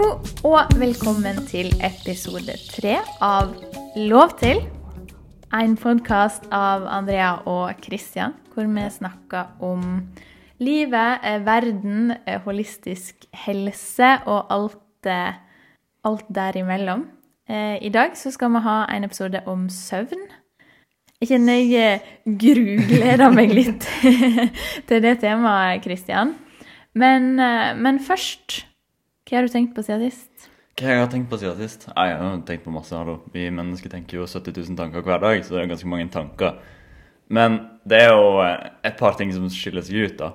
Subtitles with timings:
[0.00, 0.16] Hallo
[0.48, 3.50] og velkommen til episode tre av
[4.00, 4.62] Lov til.
[5.52, 9.82] En podkast av Andrea og Christian, hvor vi snakker om
[10.56, 15.34] livet, eh, verden, eh, holistisk helse og alt, eh,
[16.04, 17.04] alt derimellom.
[17.82, 20.24] I dag så skal vi ha en episode om søvn.
[21.20, 23.80] Jeg kjenner jeg grugleder meg litt
[24.88, 26.36] til det temaet, Christian.
[26.94, 27.34] Men,
[27.82, 28.69] men først
[29.30, 30.48] hva har du tenkt på siden sist?
[30.74, 31.84] Hva jeg har tenkt på siden sist?
[31.86, 32.90] Jeg har tenkt på masse.
[32.90, 33.20] hallo.
[33.30, 36.56] Vi mennesker tenker jo 70 000 tanker hver dag, så det er ganske mange tanker.
[37.30, 40.16] Men det er jo eh, et par ting som skiller seg ut.
[40.18, 40.32] da.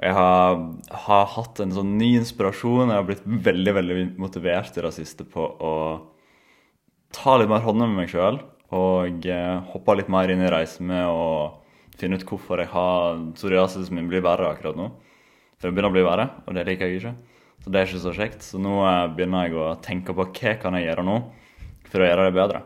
[0.00, 0.56] Jeg har,
[1.04, 2.88] har hatt en sånn ny inspirasjon.
[2.88, 5.74] Jeg har blitt veldig veldig motivert i det siste på å
[7.12, 8.40] ta litt mer hånd om meg sjøl.
[8.72, 11.60] Og eh, hoppe litt mer inn i reisen med å
[12.00, 14.94] finne ut hvorfor jeg har psoriasis min blir verre akkurat nå.
[15.60, 17.18] For det begynner å bli verre, og det liker jeg ikke.
[17.66, 18.44] Så det er ikke så kjekt.
[18.46, 21.16] Så nå eh, begynner jeg å tenke på hva kan jeg gjøre nå
[21.90, 22.60] for å gjøre det bedre.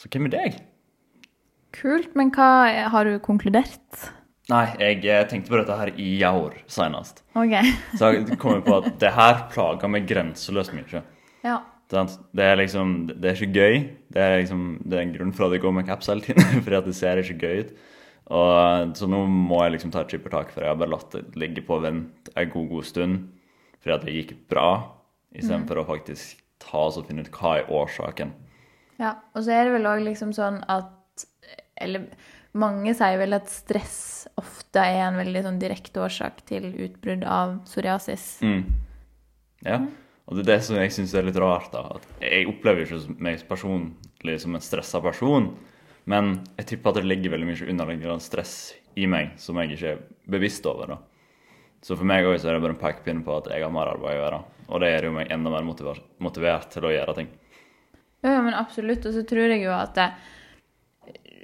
[0.00, 0.56] Så hvem er deg?
[1.76, 2.14] Kult.
[2.16, 2.46] Men hva
[2.88, 4.08] har du konkludert?
[4.48, 7.20] Nei, jeg eh, tenkte på dette her i år senest.
[7.36, 7.74] Okay.
[8.00, 11.04] så jeg kom på at det her plager meg grenseløst mye.
[11.44, 11.60] Ja.
[11.92, 13.78] Det er liksom, det er ikke gøy.
[14.08, 16.48] Det er, liksom, det er en grunn for at jeg går med caps hele tiden.
[16.64, 17.80] fordi at det ser ikke gøy ut.
[18.32, 21.26] Og, så nå må jeg liksom ta et skippertak, for jeg har bare latt det
[21.36, 23.26] ligge på vent en god, god stund
[23.88, 24.68] fordi at det gikk bra,
[25.32, 25.82] istedenfor mm.
[25.82, 28.34] å faktisk ta oss og finne ut hva er årsaken.
[28.98, 30.94] Ja, og så er det vel òg liksom sånn at
[31.78, 32.08] Eller
[32.58, 37.60] mange sier vel at stress ofte er en veldig sånn direkte årsak til utbrudd av
[37.68, 38.24] psoriasis.
[38.42, 38.64] Mm.
[39.62, 39.78] Ja.
[39.84, 39.92] Mm.
[40.28, 41.70] Og det er det som jeg syns er litt rart.
[41.72, 45.52] da, at Jeg opplever ikke meg personlig som en stressa person,
[46.04, 49.94] men jeg tipper at det ligger veldig mye underliggende stress i meg som jeg ikke
[49.94, 50.96] er bevisst over.
[50.96, 50.98] da.
[51.84, 54.16] Så for meg også er det bare en pekepinn på at jeg har mer arbeid
[54.16, 54.40] å gjøre.
[54.68, 57.30] Og det gjør jo meg enda mer motivert, motivert til å gjøre ting.
[58.26, 59.06] Ja, men absolutt.
[59.06, 60.08] Og så tror jeg jo at det,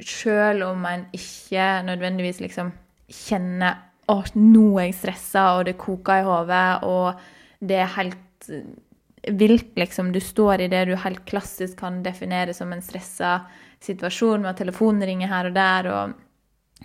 [0.04, 2.72] selv om en ikke nødvendigvis liksom
[3.08, 8.50] kjenner at nå er jeg stressa, og det koker i hodet, og det er helt
[9.38, 10.10] vilt, liksom.
[10.12, 13.38] Du står i det du helt klassisk kan definere som en stressa
[13.84, 16.20] situasjon, med at telefonen ringer her og der, og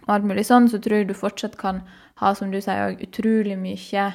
[0.08, 1.84] og alt mulig sånn, så tror jeg du fortsatt kan
[2.20, 4.10] ha, som du sier, utrolig mye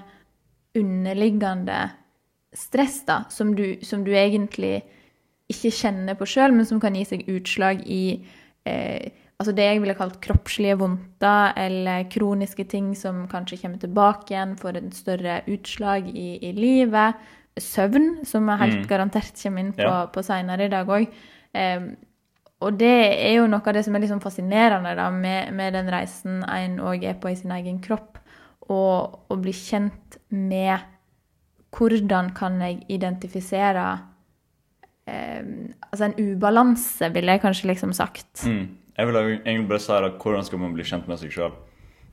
[0.75, 1.79] underliggende
[2.55, 4.83] stress da, som du, som du egentlig
[5.51, 8.25] ikke kjenner på sjøl, men som kan gi seg utslag i
[8.69, 14.35] eh, altså det jeg ville kalt kroppslige vondter, eller kroniske ting som kanskje kommer tilbake
[14.35, 17.21] igjen, får en større utslag i, i livet.
[17.61, 18.89] Søvn, som jeg helt mm.
[18.91, 20.07] garantert kommer inn på, ja.
[20.11, 21.07] på seinere i dag òg.
[21.55, 21.93] Eh,
[22.65, 25.91] og det er jo noe av det som er liksom fascinerende da, med, med, den
[25.93, 28.19] reisen en òg er på i sin egen kropp.
[28.73, 30.81] Og å bli kjent med
[31.75, 33.85] hvordan kan jeg identifisere
[35.11, 35.43] eh,
[35.91, 38.47] Altså en ubalanse, ville jeg kanskje liksom sagt.
[38.49, 38.73] Mm.
[38.95, 41.55] Jeg vil egentlig bare si at hvordan skal man bli kjent med seg sjøl?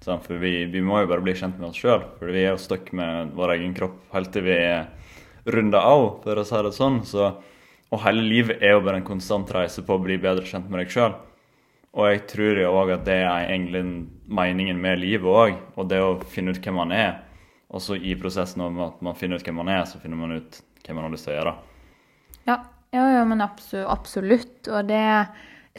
[0.02, 2.62] For vi, vi, må jo bare bli kjent med oss sjøl, for vi er jo
[2.62, 4.88] stuck med vår egen kropp helt til vi er
[5.54, 7.04] runda av, for å si det sånn.
[7.06, 7.28] Så
[7.92, 10.80] og hele livet er jo bare en konstant reise på å bli bedre kjent med
[10.84, 11.18] deg sjøl.
[11.92, 13.82] Og jeg tror jo òg at det er egentlig
[14.32, 15.58] meningen med livet òg.
[15.76, 17.18] Og det å finne ut hvem man er.
[17.72, 20.38] Og så i prosessen med at man finner ut hvem man er, så finner man
[20.40, 21.56] ut hvem man har lyst til å gjøre.
[22.48, 22.58] Ja,
[22.96, 24.72] ja, ja men absolutt.
[24.72, 25.28] Og det er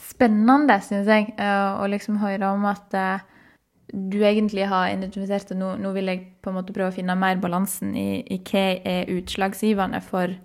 [0.01, 3.25] spennende, syns jeg, eh, å liksom høre om at eh,
[3.93, 5.59] du egentlig har identifisert det.
[5.61, 8.67] Nå, nå vil jeg på en måte prøve å finne mer balansen i, i hva
[8.89, 10.37] er utslagsgivende for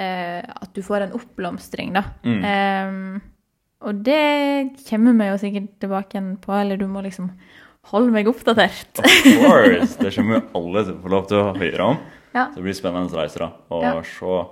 [0.00, 2.04] at du får en oppblomstring, da.
[2.24, 2.44] Mm.
[2.48, 3.28] Eh,
[3.82, 7.32] og det kommer vi jo sikkert tilbake igjen på, eller du må liksom
[7.90, 9.02] holde meg oppdatert.
[9.02, 9.96] of course!
[10.02, 12.02] Det kommer jo alle til å få lov til å høre om.
[12.32, 12.46] Ja.
[12.48, 13.50] Så det blir spennende reiser, da.
[13.74, 13.94] Og ja.
[14.06, 14.42] se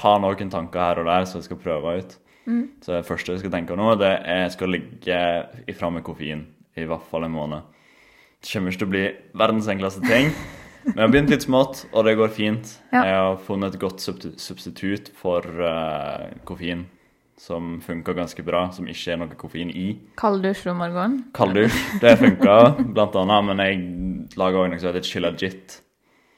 [0.00, 2.12] Ha noen tanker her og der som jeg skal prøve ut.
[2.46, 2.62] Mm.
[2.78, 5.18] Så det første jeg skal tenke nå, det er jeg skal ligge
[5.68, 6.46] ifra med koffein
[6.78, 7.66] i hvert fall en måned.
[8.40, 9.04] Det kommer ikke til å bli
[9.42, 10.30] verdens enkleste ting.
[10.84, 12.72] Men jeg har begynt litt smått, og det går fint.
[12.92, 13.02] Ja.
[13.04, 16.86] Jeg har funnet et godt substitutt for uh, koffein
[17.40, 19.94] som funker ganske bra, som ikke er noe koffein i.
[20.20, 21.22] Kalddusj om morgenen?
[21.36, 22.56] Kalddusj, det funka
[22.96, 23.78] blant annet, men jeg
[24.40, 25.78] lager òg noe som heter chilajit.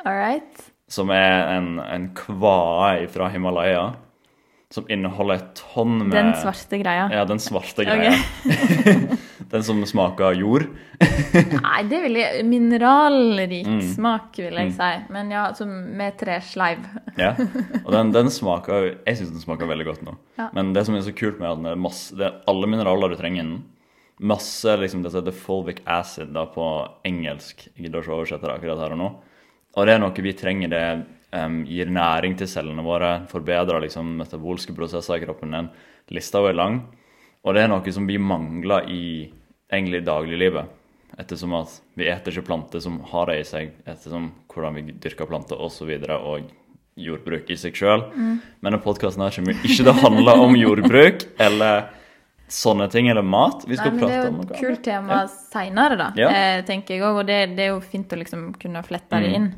[0.04, 0.68] All right.
[0.92, 3.92] Som er en, en kvae fra Himalaya
[4.72, 7.08] som inneholder et tonn med Den svarte greia?
[7.12, 8.14] Ja, den svarte greia.
[8.46, 9.18] Okay.
[9.52, 10.64] den som smaker jord?
[11.66, 13.80] Nei, det vil jeg Mineralrik mm.
[13.94, 14.76] smak, vil jeg mm.
[14.78, 14.90] si.
[15.12, 16.86] Men ja, som med tresleiv.
[17.22, 17.34] ja,
[17.82, 20.16] og den, den smaker Jeg syns den smaker veldig godt nå.
[20.40, 20.48] Ja.
[20.56, 23.18] Men det som er så kult med at er, masse, det er alle mineraler du
[23.20, 23.62] trenger innen.
[24.22, 26.66] Masse liksom, det heter fulvic acid da, på
[27.08, 27.66] engelsk.
[27.72, 29.10] Jeg gidder ikke å oversette det akkurat her og nå.
[29.72, 30.72] Og det er noe vi trenger.
[30.72, 30.86] det
[31.32, 35.56] um, gir næring til cellene våre, forbedrer liksom metabolske prosesser i kroppen.
[35.56, 35.70] din.
[36.12, 36.82] lista er lang,
[37.42, 39.32] og det er noe som vi mangler i
[39.72, 40.78] egentlig dagliglivet.
[41.20, 45.28] Ettersom at vi eter ikke planter som har det i seg, ettersom hvordan vi dyrker
[45.28, 45.90] planter osv.
[45.92, 46.52] Og, så og
[46.96, 48.06] jordbruk i seg sjøl.
[48.12, 48.38] Mm.
[48.60, 51.90] Men denne podkasten kommer ikke til å handle om jordbruk eller
[52.52, 53.62] sånne ting, eller mat.
[53.64, 55.28] Vi skal Nei, prate om Det er jo et kult tema ja.
[55.52, 56.28] seinere, da, Ja.
[56.28, 57.22] eh, tenker jeg òg.
[57.22, 59.34] Og det, det er jo fint å liksom kunne flette det Mm.
[59.38, 59.54] inn.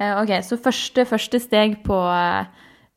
[0.00, 2.46] Eh, OK, så første, første steg på å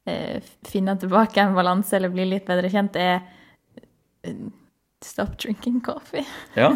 [0.07, 3.19] eh, finne tilbake en balanse eller bli litt bedre kjent, er
[5.05, 6.25] stop drinking coffee.
[6.55, 6.75] Ja.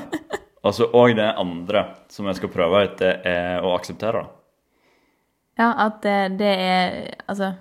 [0.65, 4.33] Altså, og det andre som jeg skal prøve ut, det er å akseptere det.
[5.57, 6.97] Ja, at det, det er
[7.27, 7.53] Altså,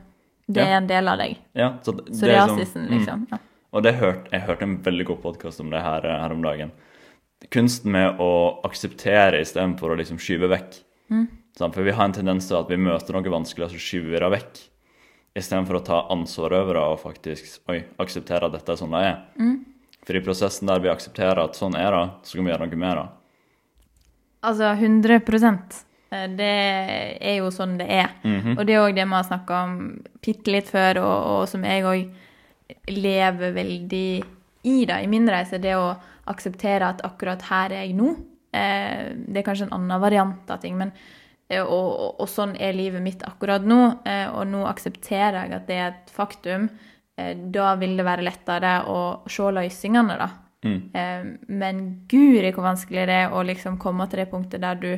[0.49, 0.67] det Ja.
[0.67, 1.37] er en del av deg.
[1.55, 2.91] Ja, så det, det er som- Psoriasisen, mm.
[2.99, 3.27] liksom.
[3.31, 3.39] Ja.
[3.73, 6.43] Og det hørte, jeg hørte en veldig god podkast om det her, eh, her om
[6.43, 6.73] dagen.
[7.51, 10.79] Kunsten med å akseptere istedenfor å liksom skyve vekk.
[11.11, 11.27] Mm.
[11.59, 14.19] For vi har en tendens til at vi møter noe vanskelig, og så skyver vi
[14.19, 14.61] det vekk.
[15.37, 19.05] Istedenfor å ta ansvar over det og faktisk oi, akseptere at dette er sånn det
[19.05, 19.17] er.
[20.07, 22.79] For i prosessen der vi aksepterer at sånn er det, så kan vi gjøre noe
[22.79, 23.07] med det.
[24.47, 25.19] Altså 100
[26.11, 28.11] Eh, Det er jo sånn det er.
[28.23, 28.59] Mhm.
[28.59, 31.65] Og det er òg det vi har snakka om bitte litt før, og, og som
[31.65, 32.11] jeg òg
[32.89, 34.25] lever veldig
[34.67, 35.59] i da, i min reise.
[35.59, 38.17] Det å akseptere at akkurat her er jeg nå.
[38.53, 40.93] Eh, det er kanskje en annen variant av ting, men
[41.49, 43.81] eh, og, og, og sånn er livet mitt akkurat nå.
[44.07, 46.71] Eh, og nå aksepterer jeg at det er et faktum.
[47.19, 48.99] Eh, da vil det være lettere å
[49.31, 50.29] se løsningene, da.
[50.67, 50.79] Mm.
[50.95, 54.91] Eh, men guri hvor vanskelig det er å liksom komme til det punktet der du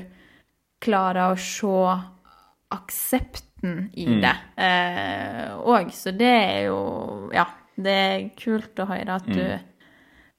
[0.80, 2.02] klarer å se
[2.70, 4.20] aksepten i Mm.
[4.20, 4.36] det
[5.66, 5.90] òg.
[5.92, 9.58] så det er jo Ja, det er kult å høre at du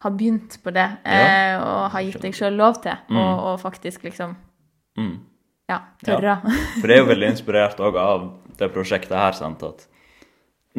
[0.02, 4.04] har begynt på det, eh, og har gitt deg sjøl lov til å og faktisk
[4.04, 4.36] liksom
[4.98, 5.20] Mm.
[5.70, 6.42] Ja, tørre.
[6.82, 9.88] For det er jo veldig inspirert også av det prosjektet her, sant, at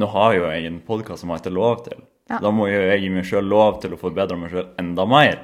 [0.01, 2.01] nå har jo jeg en podkast som ikke Lov til.
[2.31, 2.39] Ja.
[2.43, 5.41] Da må jo jeg gi meg sjøl lov til å forbedre meg sjøl enda mer.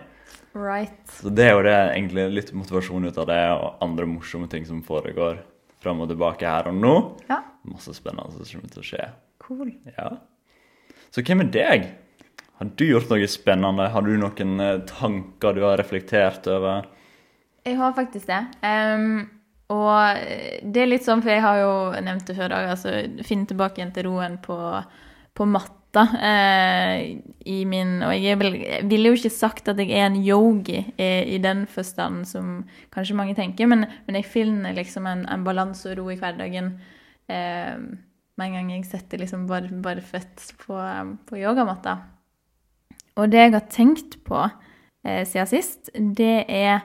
[0.55, 1.03] right.
[1.11, 4.65] Så det er jo det egentlig litt motivasjon ut av det, og andre morsomme ting
[4.65, 5.41] som foregår
[5.83, 6.95] fram og tilbake her og nå.
[7.29, 9.05] Ja, Masse spennende som kommer til å skje.
[9.43, 9.73] cool.
[9.99, 10.13] Ja.
[11.11, 11.89] Så hvem er deg?
[12.57, 13.89] Har du gjort noe spennende?
[13.93, 16.87] Har du noen eh, tanker du har reflektert over?
[17.67, 18.39] Jeg har faktisk det.
[18.65, 19.27] Ehm,
[19.73, 20.27] og
[20.63, 21.73] det er litt sånn, for jeg har jo
[22.07, 24.57] nevnt det før, da, altså finne tilbake igjen til roen på,
[25.35, 27.17] på matta eh,
[27.51, 31.09] i min Og jeg, vel, ville jo ikke sagt at jeg er en yogi i,
[31.35, 32.61] i den forstand som
[32.95, 36.77] kanskje mange tenker, men, men jeg finner liksom en, en balanse og ro i hverdagen
[37.33, 37.75] eh,
[38.37, 40.77] med en gang jeg setter liksom bare, bare føtt på,
[41.27, 41.97] på yogamatta.
[43.17, 46.85] Og det jeg har tenkt på eh, siden sist, det er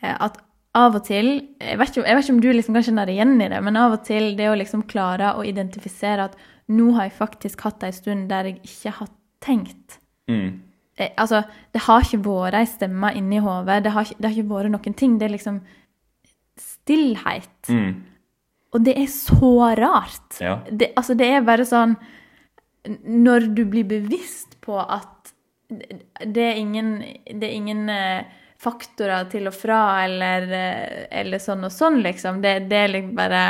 [0.00, 0.38] eh, at
[0.78, 1.28] av og til
[1.60, 3.60] jeg vet, ikke, jeg vet ikke om du liksom kan kjenne deg igjen i det,
[3.64, 6.36] men av og til det å liksom klare å identifisere at
[6.72, 9.10] nå har jeg faktisk hatt ei stund der jeg ikke har
[9.44, 9.98] tenkt.
[10.30, 10.62] Mm.
[10.98, 11.42] Jeg, altså,
[11.74, 14.96] det har ikke vært ei stemme inni hodet, det, har det har ikke vært noen
[14.96, 15.18] ting.
[15.20, 15.60] Det er liksom
[16.60, 17.68] stillhet.
[17.68, 18.02] Mm.
[18.72, 20.40] Og det er så rart.
[20.40, 20.58] Ja.
[20.70, 21.96] Det, altså, det er bare sånn
[23.04, 25.32] Når du blir bevisst på at
[25.70, 28.24] det er ingen, det er ingen eh,
[28.62, 32.40] faktorer til og fra, eller, eh, eller sånn og sånn, liksom.
[32.44, 33.42] Det, det er liksom bare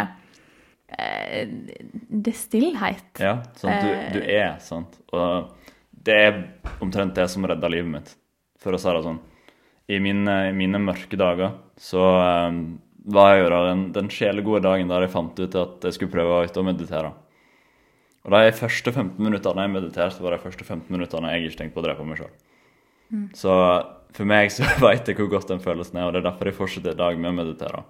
[0.89, 1.43] eh,
[2.09, 3.11] Det er stillhet.
[3.21, 4.97] Ja, sånn du, du er, sant.
[5.13, 5.53] Og
[6.03, 6.39] det er
[6.83, 8.15] omtrent det som redda livet mitt,
[8.63, 9.21] for å si det sånn.
[9.93, 12.03] I mine, i mine mørke dager så
[12.49, 12.63] um,
[13.13, 16.15] var jeg jo da den, den sjelegode dagen der jeg fant ut at jeg skulle
[16.15, 17.11] prøve å meditere.
[18.23, 21.75] Og de første 15 minuttene jeg mediterte, var de første 15 minuttene jeg ikke tenkte
[21.75, 22.31] på å drepe meg sjøl.
[23.37, 23.57] Så
[24.17, 26.59] for meg så vet jeg hvor godt den følelsen er, og det er derfor jeg
[26.59, 27.83] fortsetter i dag med å meditere.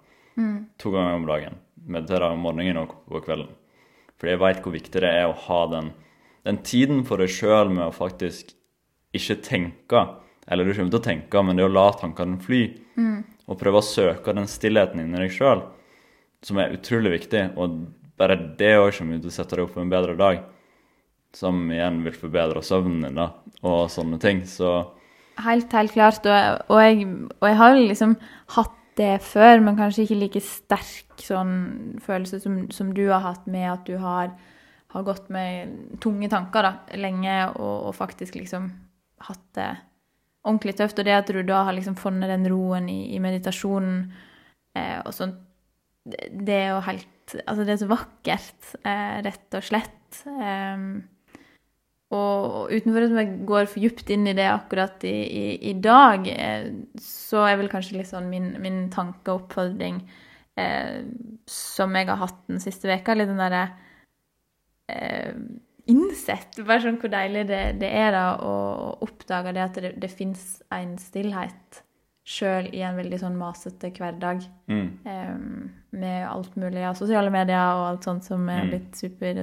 [0.80, 1.58] To ganger om dagen.
[1.82, 3.50] Meditere om morgenen og på kvelden.
[4.16, 5.92] Fordi jeg veit hvor viktig det er å ha den,
[6.46, 8.54] den tiden for deg sjøl med å faktisk
[9.16, 10.04] ikke tenke.
[10.46, 12.62] Eller du kommer til å tenke, men det å la tankene fly.
[13.50, 15.64] Og prøve å søke den stillheten inni deg sjøl,
[16.42, 17.44] som er utrolig viktig.
[17.58, 17.82] Og
[18.18, 20.42] bare det òg kommer til å sette deg opp på en bedre dag.
[21.34, 23.30] Som igjen vil forbedre søvnen din da,
[23.64, 24.44] og sånne ting.
[24.46, 24.70] Så
[25.40, 26.26] Helt, helt klart.
[26.26, 27.08] Og, og, jeg,
[27.40, 28.16] og jeg har liksom
[28.56, 31.54] hatt det før, men kanskje ikke like sterk sånn
[32.04, 34.34] følelse som, som du har hatt med at du har,
[34.92, 38.68] har gått med tunge tanker da, lenge og, og faktisk liksom
[39.28, 39.70] hatt det
[40.42, 41.00] ordentlig tøft.
[41.00, 44.04] Og det at du da har liksom funnet den roen i, i meditasjonen
[44.76, 45.40] eh, og sånt,
[46.04, 50.16] det, det er jo helt Altså, det er så vakkert, eh, rett og slett.
[50.26, 51.04] Um,
[52.12, 56.26] og utenfor at jeg går for djupt inn i det akkurat i, i, i dag,
[56.28, 56.66] eh,
[57.00, 60.02] så er vel kanskje litt sånn min, min tanke og oppfordring
[60.60, 61.02] eh,
[61.48, 63.16] som jeg har hatt den siste veka.
[63.16, 63.64] Litt den derre
[64.92, 65.32] eh,
[65.90, 68.52] Innsett bare sånn hvor deilig det, det er da å
[69.02, 71.80] oppdage det at det, det fins en stillhet
[72.22, 74.44] sjøl i en veldig sånn masete hverdag.
[74.70, 74.84] Mm.
[75.10, 75.32] Eh,
[75.98, 78.70] med alt mulig av sosiale medier og alt sånt som er Mm.
[78.70, 79.42] blitt super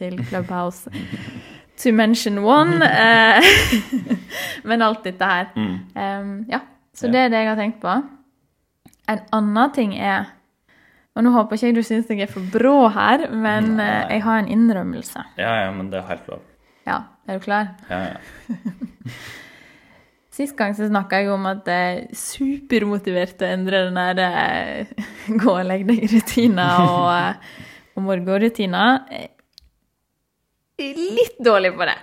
[0.00, 0.88] til Clubhouse.
[1.82, 2.80] to mention one.
[3.04, 3.42] Eh,
[4.68, 5.50] men alt dette her.
[5.56, 5.74] Mm.
[5.94, 6.60] Um, ja,
[6.94, 7.94] så det er det jeg har tenkt på.
[9.10, 10.30] En annen ting er
[11.14, 13.84] Og nå håper ikke jeg du syns jeg er for brå her, men Nei.
[13.86, 15.20] eh, jeg har en innrømmelse.
[15.38, 16.40] Ja, ja, men det er helt lov.
[16.88, 16.96] Ja,
[17.28, 17.68] er du klar?
[17.90, 18.16] Ja, ja.
[20.34, 24.22] Sist gang så snakka jeg om at jeg er supermotivert til å endre den der
[24.24, 25.04] eh,
[25.38, 27.46] gå og legg deg-rutiner og,
[27.94, 29.04] og morgenrutiner.
[30.78, 31.96] Litt dårlig på det.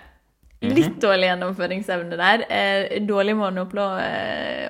[0.61, 2.43] Litt dårlig gjennomføringsevne der.
[2.53, 4.69] Eh, Dårlig måneoppnå, eh.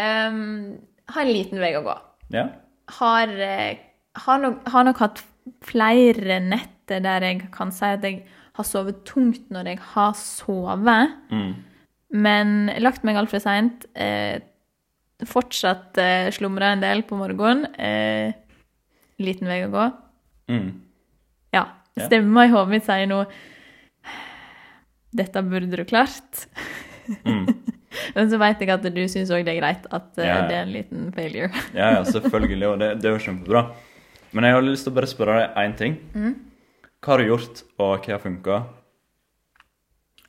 [0.00, 0.78] Um,
[1.10, 1.96] har en liten vei å gå.
[2.32, 2.48] ja.
[2.90, 3.76] Har, eh,
[4.18, 5.20] har, nok, har nok hatt
[5.62, 8.24] flere netter der jeg kan si at jeg
[8.58, 11.12] har sovet tungt når jeg har sovet.
[11.30, 11.52] Mm.
[12.10, 13.86] Men lagt meg altfor seint.
[13.94, 14.40] Eh,
[15.22, 17.68] fortsatt eh, slumra en del på morgenen.
[17.78, 18.32] Eh,
[19.22, 19.86] liten vei å gå.
[20.50, 20.70] Mm.
[21.54, 21.66] Ja.
[22.06, 23.24] Stemma i hodet mitt sier nå
[25.10, 26.44] Dette burde du klart.
[27.26, 27.48] Mm.
[28.14, 30.44] Men så vet jeg at du syns òg det er greit at eh, Ja, ja.
[30.46, 31.50] det er en liten failure.
[31.80, 32.68] Ja, ja, selvfølgelig.
[32.68, 33.64] Og det, det er jo kjempebra.
[34.30, 35.96] Men jeg har lyst til å bare spørre deg én ting.
[36.14, 36.36] Mm.
[37.00, 38.60] Hva har du gjort, og hva har funka?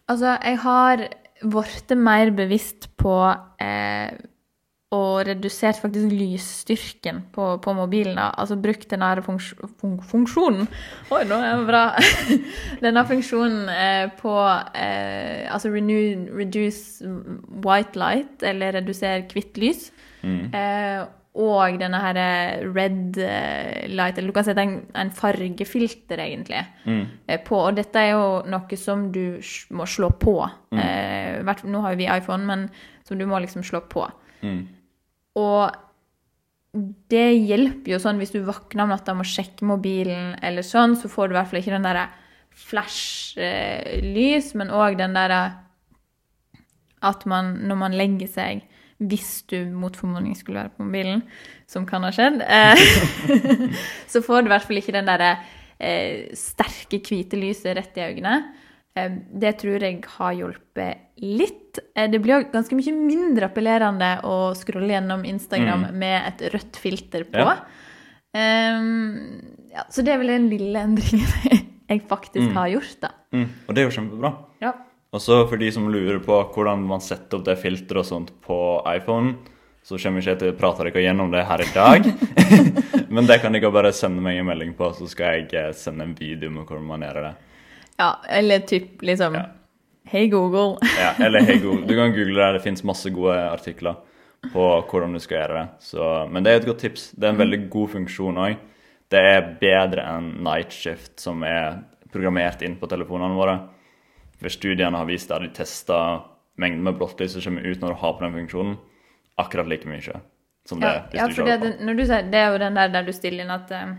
[0.10, 1.06] Altså, jeg har
[1.42, 3.16] blitt mer bevisst på
[3.62, 4.18] eh,
[4.92, 8.16] og redusert faktisk lysstyrken på, på mobilen.
[8.20, 8.26] da.
[8.38, 10.68] Altså brukt den der funks fun funksjonen
[11.16, 11.84] Oi, nå er det bra!
[12.84, 14.34] Denne funksjonen eh, på
[14.76, 17.08] eh, Altså renew, reduce
[17.64, 19.88] white light, eller redusere hvitt lys.
[20.24, 20.52] Mm.
[20.54, 21.02] Eh,
[21.40, 22.18] og denne her
[22.76, 27.06] red eh, light, eller du kan sette en, en fargefilter, egentlig, Mm.
[27.32, 27.56] eh, på.
[27.70, 29.40] Og dette er jo noe som du
[29.72, 30.36] må slå på.
[30.76, 32.68] Eh, hvert- nå har jo vi iPhone, men
[33.08, 34.04] som du må liksom slå på.
[34.44, 34.68] Mm.
[35.52, 35.66] Og
[37.12, 40.96] det hjelper jo sånn hvis du våkner om natta og må sjekke mobilen, eller sånn,
[41.00, 42.08] så får du i hvert fall ikke den derre
[42.70, 45.42] flash-lys, men òg den derre
[47.02, 48.68] at man, når man legger seg
[49.02, 51.24] hvis du mot formodning skulle være på mobilen,
[51.70, 52.78] som kan ha skjedd, eh,
[54.12, 55.32] så får du i hvert fall ikke den derre
[55.82, 58.36] eh, sterke, hvite lyset rett i øynene.
[58.94, 61.80] Det tror jeg har hjulpet litt.
[61.96, 66.80] Eh, det blir jo ganske mye mindre appellerende å scrolle gjennom Instagram med et rødt
[66.82, 67.46] filter på.
[67.46, 67.62] Ja.
[68.32, 71.28] Um, ja, så det er vel den lille endringen
[71.92, 73.12] jeg faktisk har gjort, da.
[73.36, 73.48] Mm.
[73.68, 74.34] Og det er jo kjempebra.
[74.64, 74.76] Ja.
[75.12, 78.32] Og så for de som lurer på hvordan man setter opp det filteret og sånt
[78.44, 79.36] på iPhone,
[79.84, 82.08] så kommer ikke jeg til å prate dere gjennom det her i dag.
[83.14, 86.06] Men det kan dere bare sende meg en melding på, så skal jeg eh, sende
[86.08, 87.34] en video med hvordan man gjør det.
[88.02, 88.10] Ja,
[88.42, 89.46] eller typ liksom Ja.
[90.12, 90.78] Hei, Google.
[91.00, 91.86] Ja, eller hei, Google.
[91.88, 93.96] Du kan google det, det fins masse gode artikler
[94.52, 95.68] på hvordan du skal gjøre det.
[95.86, 97.06] Så, men det er et godt tips.
[97.16, 98.58] Det er en veldig god funksjon òg.
[99.12, 101.78] Det er bedre enn Night Shift, som er
[102.12, 103.56] programmert inn på telefonene våre.
[104.42, 106.02] For studiene har vist at de testa
[106.60, 108.76] mengden med blått lys som kommer ut når du har på den funksjonen,
[109.40, 110.20] akkurat like mye
[110.68, 111.66] som det Ja, hvis ja du ikke det, har på.
[111.70, 113.94] det- når du sier, det er jo den der der du stiller inn at eh,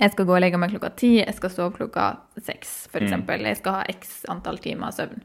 [0.00, 2.90] jeg skal gå og legge meg klokka ti, jeg skal sove klokka seks, Mm.
[2.92, 3.46] for eksempel.
[3.46, 5.22] Jeg skal ha x antall timer søvn.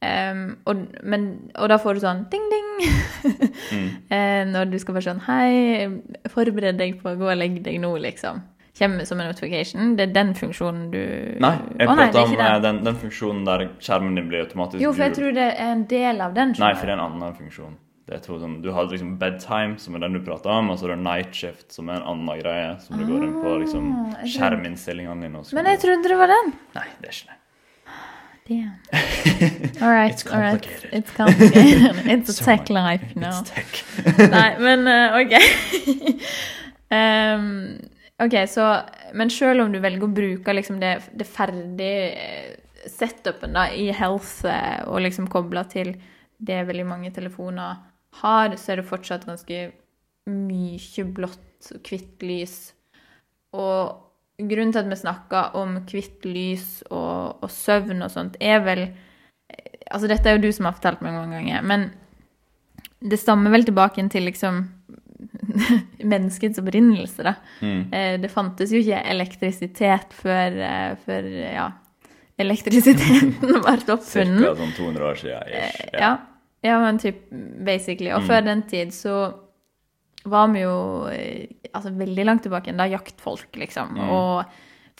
[0.00, 2.68] Um, og, men, og da får du sånn ding, ding.
[3.72, 3.88] Mm.
[4.08, 5.90] uh, når du skal bare sånn Hei,
[6.32, 8.40] forbered deg på å gå og legge deg nå, liksom.
[8.78, 9.92] Kommer som en notification.
[9.98, 11.02] Det er den funksjonen du
[11.42, 12.62] Nei, jeg oh, prater er om eh, den.
[12.64, 15.84] den, den funksjonen der skjermen din blir automatisk Jo, for jeg tror det er en
[15.90, 16.54] del av den.
[16.56, 17.76] Nei, for det er en annen funksjon.
[18.10, 20.88] Det er sånn, du har liksom bedtime, som er den du prater om, og så
[20.88, 22.72] er det night shift, som er en annen greie.
[22.82, 25.42] Som du går inn på liksom, Ah, skjerminnstillingene dine.
[25.54, 26.48] Men jeg trodde det var den.
[26.74, 27.36] Nei, det er ikke det.
[28.50, 28.72] Damn.
[29.84, 30.10] All right.
[30.16, 30.58] It's all right.
[30.58, 30.90] complicated.
[30.98, 32.00] It's complicated.
[32.16, 33.30] It's a So tech life now.
[33.30, 33.78] It's tech.
[34.34, 35.36] Nei, men uh, OK.
[36.90, 37.46] um,
[38.26, 38.64] OK, så
[39.14, 43.92] Men selv om du velger å bruke liksom det, det ferdige eh, setupen da, i
[43.94, 45.94] health eh, og liksom koble til
[46.42, 47.86] det veldig mange telefoner
[48.22, 49.60] har, så er det fortsatt ganske
[50.30, 52.72] mye blått og hvitt lys.
[53.56, 53.96] Og
[54.40, 58.88] grunnen til at vi snakker om hvitt lys og, og søvn og sånt, er vel
[59.90, 61.88] Altså, dette er jo du som har fortalt meg mange ganger, men
[63.02, 64.60] det stammer vel tilbake til liksom
[66.12, 67.32] menneskets opprinnelse, da.
[67.58, 67.80] Mm.
[67.90, 71.64] Eh, Det fantes jo ikke elektrisitet før, eh, før ja,
[72.38, 73.56] elektrisiteten ble
[73.96, 74.06] oppfunnet.
[74.06, 75.50] Cirka sånn 200 år siden.
[75.58, 75.82] Ish.
[75.90, 75.98] Ja.
[76.04, 76.12] Ja.
[76.62, 77.28] Ja, men typ
[77.64, 78.10] basically.
[78.12, 78.26] Og Mm.
[78.28, 79.34] før den tid så
[80.24, 83.96] var vi jo eh, altså veldig langt tilbake igjen, da jaktfolk, liksom.
[84.10, 84.44] Og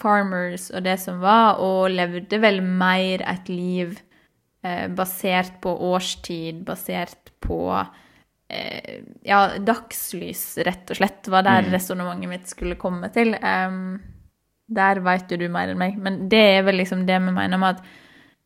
[0.01, 3.99] farmers og det som var, og levde vel mer et liv
[4.65, 7.87] eh, basert på årstid, basert på
[8.49, 13.35] eh, ja, dagslys, rett og slett, var der resonnementet mitt skulle komme til.
[13.45, 14.01] Um,
[14.71, 17.59] der vet jo du mer enn meg, men det er vel liksom det vi mener
[17.59, 17.85] med at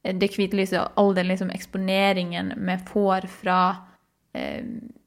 [0.05, 3.59] det hvite lyset og all den liksom eksponeringen vi får fra
[4.37, 4.61] eh,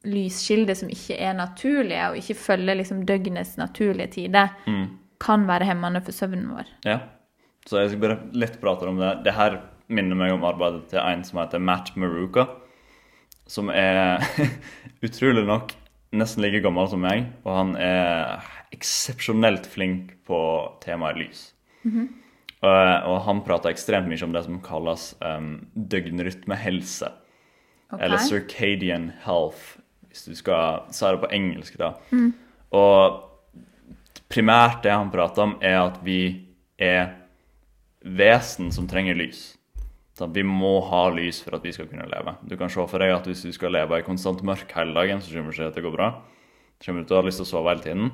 [0.08, 4.54] lyskilder som ikke er naturlige, og ikke følger liksom døgnets naturlige tider,
[5.22, 6.70] kan være hemmende for søvnen vår.
[6.86, 6.98] Ja.
[7.68, 9.18] Så jeg skal bare litt prate om det.
[9.26, 9.58] Det her
[9.92, 12.46] minner meg om arbeidet til en som heter Matt Maruka.
[13.48, 14.24] Som er
[15.06, 15.74] utrolig nok
[16.16, 20.40] nesten like gammel som meg, og han er eksepsjonelt flink på
[20.84, 21.42] temaet lys.
[21.84, 22.08] og,
[22.62, 27.10] og han prater ekstremt mye om det som kalles um, døgnrytmehelse.
[27.88, 28.02] Okay.
[28.04, 31.78] Eller circadian health, hvis du skal si det på engelsk.
[31.78, 31.94] da.
[32.74, 33.22] Og
[34.28, 36.20] primært det han prater om, er at vi
[36.78, 37.14] er
[38.02, 39.54] vesen som trenger lys.
[40.18, 42.34] Så vi må ha lys for at vi skal kunne leve.
[42.42, 45.22] Du kan se for deg at hvis du skal leve i konstant mørk hele dagen,
[45.22, 46.08] så kommer du ikke til å går bra.
[46.78, 48.10] Så kommer du til å ha lyst til å sove hele tiden.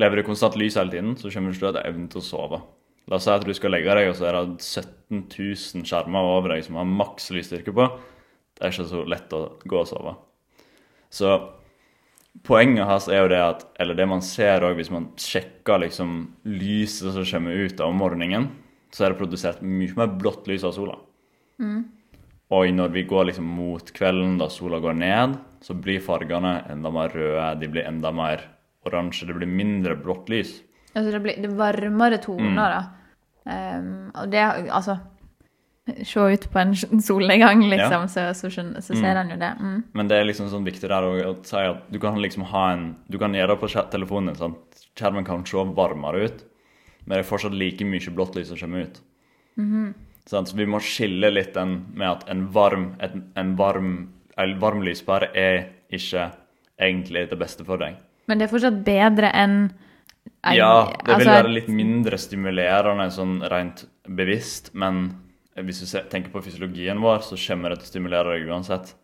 [0.00, 2.08] Lever du i konstant lys hele tiden, så kommer du ikke til å ha evnen
[2.08, 2.62] til å sove.
[3.10, 6.28] La oss si at du skal legge deg, og så er det 17 000 skjermer
[6.36, 7.86] over deg som har maks lysstyrke på.
[8.54, 10.12] Det er ikke så lett å gå og sove.
[11.10, 11.32] Så
[12.46, 16.36] poenget hans er jo det at Eller det man ser òg hvis man sjekker liksom
[16.46, 18.46] lyset som kommer ut av morgenen,
[18.94, 21.00] så er det produsert mye mer blått lys av sola.
[22.50, 26.90] Og når vi går liksom mot kvelden, da sola går ned, så blir fargene enda
[26.94, 28.42] mer røde, de blir enda mer
[28.86, 30.56] oransje, det blir mindre blått lys.
[30.94, 32.99] Altså det blir det er varmere toner, da.
[33.50, 34.98] Em, og det Altså
[35.90, 36.74] Se ut på en
[37.08, 39.48] solnedgang, liksom, så, så, skjønner, så ser han jo det.
[39.58, 39.78] Mm.
[39.96, 42.66] Men det er liksom sånn viktig der å å si at du kan liksom ha
[42.76, 44.84] en Du kan gjøre det på telefonen sant?
[44.94, 46.44] Skjermen kan se varmere ut,
[47.06, 49.00] men det er fortsatt like mye blått lys som kommer ut.
[50.30, 50.52] Sant?
[50.52, 53.94] Så vi må skille litt den med at en varm, et, en varm,
[54.38, 56.28] en varm lyspære er ikke
[56.80, 57.98] egentlig det beste for deg.
[58.30, 59.70] Men det er fortsatt bedre enn
[60.44, 65.10] ei- Ja, det vil altså, være litt mindre stimulerende sånn rent bevisst, men
[65.56, 68.94] hvis du tenker på fysiologien vår, så kommer det til å stimulere deg uansett.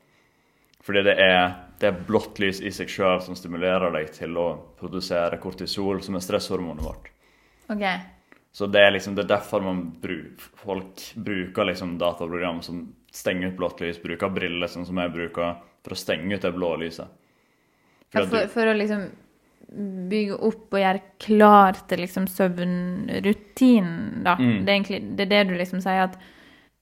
[0.86, 4.48] Fordi det er, det er blått lys i seg sjøl som stimulerer deg til å
[4.78, 7.08] produsere kortisol, som er stresshormonet vårt.
[7.68, 7.98] Okay.
[8.54, 10.30] Så det er liksom, det er derfor man bru,
[10.62, 15.58] folk bruker liksom dataprogram som stenger ut blått lys, bruker briller sånn som jeg bruker,
[15.84, 17.10] for å stenge ut det blå lyset.
[18.14, 19.08] Ja, for, for å liksom
[20.10, 24.36] bygge opp og gjøre klar til liksom søvnrutinen, da.
[24.38, 24.64] Mm.
[24.64, 26.18] Det, er egentlig, det er det du liksom sier at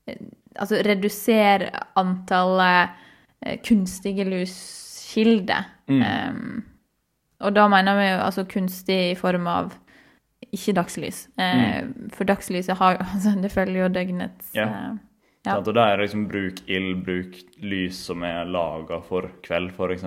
[0.09, 1.67] eh, Altså redusere
[1.99, 2.93] antallet
[3.43, 5.65] eh, kunstige luskilder.
[5.91, 6.03] Mm.
[6.05, 6.61] Um,
[7.43, 9.73] og da mener vi jo altså kunstig i form av
[10.55, 11.25] ikke dagslys.
[11.43, 14.71] Eh, For dagslyset har jo altså, Det følger jo døgnets yeah.
[14.71, 14.93] Ja.
[14.93, 15.03] eh,
[15.45, 15.59] Ja.
[15.59, 20.07] Og da er det liksom bruk ild, bruk lys som er laga for kveld, f.eks.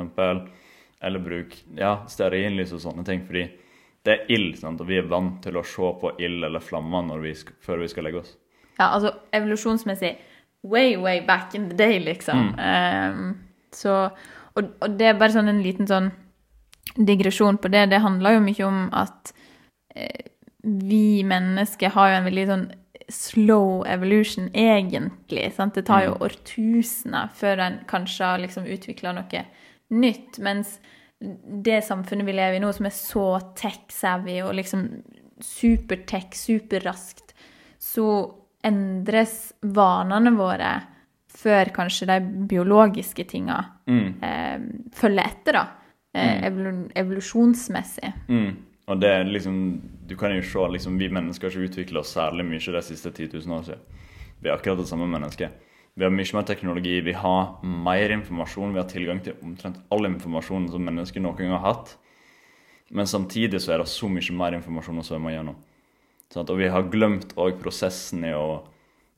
[1.02, 3.24] Eller bruk ja, stearinlys og sånne ting.
[3.28, 3.46] Fordi
[4.08, 4.82] det er ild, sant?
[4.82, 7.34] og vi er vant til å se på ild eller flammer vi
[7.64, 8.36] før vi skal legge oss.
[8.78, 10.14] Ja, altså evolusjonsmessig
[10.64, 12.56] way, way back in the day, liksom.
[12.60, 13.38] Ehm,
[13.74, 14.10] så,
[14.54, 16.12] og, og det er bare sånn en liten sånn
[16.96, 17.88] digresjon på det.
[17.92, 19.34] Det handler jo mye om at
[19.96, 20.30] eh,
[20.64, 22.68] vi mennesker har jo en veldig sånn
[23.14, 25.50] slow evolution, egentlig.
[25.56, 25.78] Sant?
[25.78, 29.46] Det tar jo årtusener før en kanskje har liksom utvikla noe
[29.94, 30.40] nytt.
[30.44, 30.78] Mens
[31.64, 34.86] det samfunnet vi lever i nå, som er så tech-savvy og liksom
[35.44, 37.34] supertech, superraskt,
[37.80, 38.10] så
[38.66, 40.72] endres vanene våre
[41.38, 42.18] før kanskje de
[42.50, 44.58] biologiske tinga eh,
[44.98, 45.66] følger etter, da.
[46.18, 46.48] Eh,
[46.98, 48.10] evolusjonsmessig.
[48.32, 48.50] Mm.
[48.88, 49.58] Og det er liksom,
[50.08, 53.12] du kan jo se liksom, Vi mennesker har ikke utvikla oss særlig mye de siste
[53.12, 54.04] 10 000 år siden.
[54.40, 55.67] Vi er akkurat det samme mennesket.
[55.98, 60.06] Vi har mye mer teknologi, vi har mer informasjon, vi har tilgang til omtrent all
[60.06, 61.96] informasjon som mennesker noen gang har hatt.
[62.94, 65.58] Men samtidig så er det så mye mer informasjon å svømme gjennom.
[66.30, 68.68] Sånn Og vi har glemt òg prosessen i å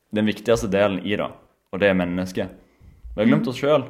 [0.09, 1.27] Den viktigste delen i det,
[1.69, 2.49] og det er mennesket.
[3.13, 3.83] Vi har glemt oss sjøl.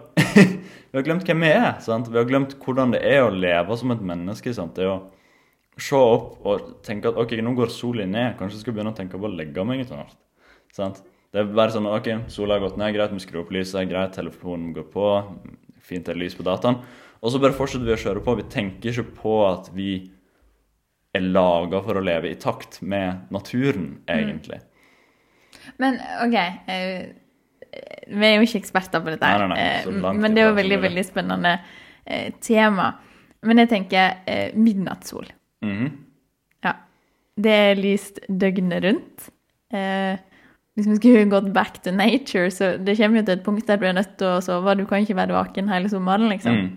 [0.91, 1.77] vi har glemt hvem vi er.
[1.79, 2.09] Sant?
[2.11, 4.51] Vi har glemt hvordan det er å leve som et menneske.
[4.51, 4.73] Sant?
[4.75, 8.65] Det er å se opp og tenke at ok, nå går sola ned, kanskje jeg
[8.65, 10.17] skal begynne å tenke på å legge meg snart.
[10.75, 10.99] Sant?
[11.29, 14.15] Det er bare sånn ok, sola har gått ned, greit, vi skrur opp lyset, greit,
[14.15, 15.09] telefonen går på,
[15.85, 16.79] fint det er lys på dataen.
[17.19, 18.35] Og så bare fortsetter vi å kjøre på.
[18.39, 19.91] Vi tenker ikke på at vi
[21.13, 24.61] er laga for å leve i takt med naturen, egentlig.
[25.81, 27.09] Men OK eh,
[28.07, 30.49] Vi er jo ikke eksperter på dette, her, Nei, nei, nei, eh, men det er
[30.49, 31.51] jo veldig veldig spennende
[32.05, 32.93] eh, tema.
[33.45, 35.27] Men jeg tenker midnattssol.
[35.65, 35.91] Mm -hmm.
[36.63, 36.73] Ja.
[37.35, 39.29] Det er lyst døgnet rundt.
[39.73, 40.17] Eh,
[40.79, 43.79] hvis vi skulle gått back to nature, så det kommer jo til et punkt der
[43.79, 44.77] du er nødt til å sove.
[44.79, 46.55] Du kan ikke være vaken hele sommeren, liksom.
[46.55, 46.69] Mm.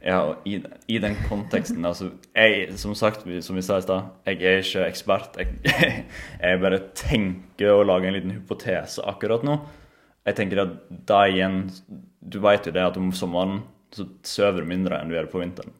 [0.00, 0.56] Ja, og i,
[0.88, 4.86] i den konteksten altså, jeg, Som sagt, som vi sa i stad, jeg er ikke
[4.86, 5.36] ekspert.
[5.36, 5.58] Jeg,
[6.40, 9.58] jeg bare tenker å lage en liten hypotese akkurat nå.
[10.24, 10.72] Jeg tenker at
[11.08, 11.62] da igjen
[12.20, 15.40] Du vet jo det at om sommeren så sover du mindre enn du gjør på
[15.42, 15.72] vinteren.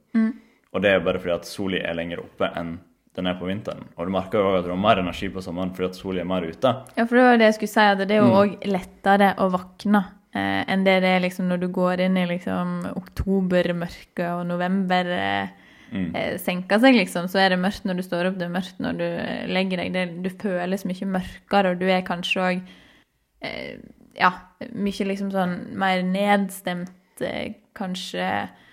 [0.74, 2.76] Og det er bare fordi at sola er lenger oppe enn
[3.20, 3.84] den er på vinteren.
[3.96, 6.28] Og du merker jo at du har mer energi på sommeren fordi at sola er
[6.30, 6.72] mer ute.
[6.96, 8.30] Ja, for det var det jeg skulle si, at det er Mm.
[8.32, 10.02] jo òg lettere å våkne
[10.34, 15.10] eh, enn det det er liksom når du går inn i liksom oktobermørket og november
[15.16, 15.48] eh,
[15.90, 16.12] Mm.
[16.14, 17.24] eh, senker seg, liksom.
[17.26, 19.80] Så er det mørkt når du står opp, det er mørkt når du eh, legger
[19.80, 19.88] deg.
[19.96, 22.60] Det, du føles mye mørkere, og du er kanskje òg
[23.42, 23.80] eh,
[24.20, 24.30] Ja,
[24.70, 26.92] mye liksom sånn mer nedstemt,
[27.26, 28.28] eh, kanskje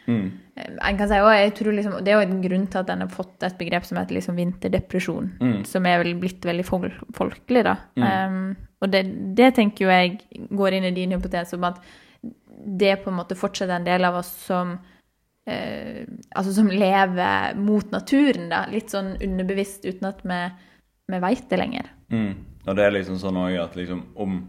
[0.07, 0.27] Mm.
[0.57, 3.01] En kan si, og jeg tror liksom, Det er jo en grunn til at en
[3.03, 5.65] har fått et begrep som heter liksom vinterdepresjon, Mm.
[5.65, 7.63] som er vel blitt veldig fol folkelig.
[7.67, 7.75] da.
[7.97, 9.03] Um, og det,
[9.35, 11.81] det tenker jo jeg går inn i din hypotese om at
[12.79, 14.77] det på en måte fortsatt er en del av oss som
[15.47, 16.01] uh,
[16.35, 18.65] altså som lever mot naturen, da.
[18.71, 20.41] Litt sånn underbevisst uten at vi,
[21.11, 21.91] vi veit det lenger.
[22.11, 22.33] Mm.
[22.67, 24.39] Og det er liksom sånn også at liksom om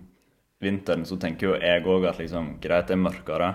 [0.63, 3.51] vinteren så tenker jo jeg òg at liksom greit, det er mørkere.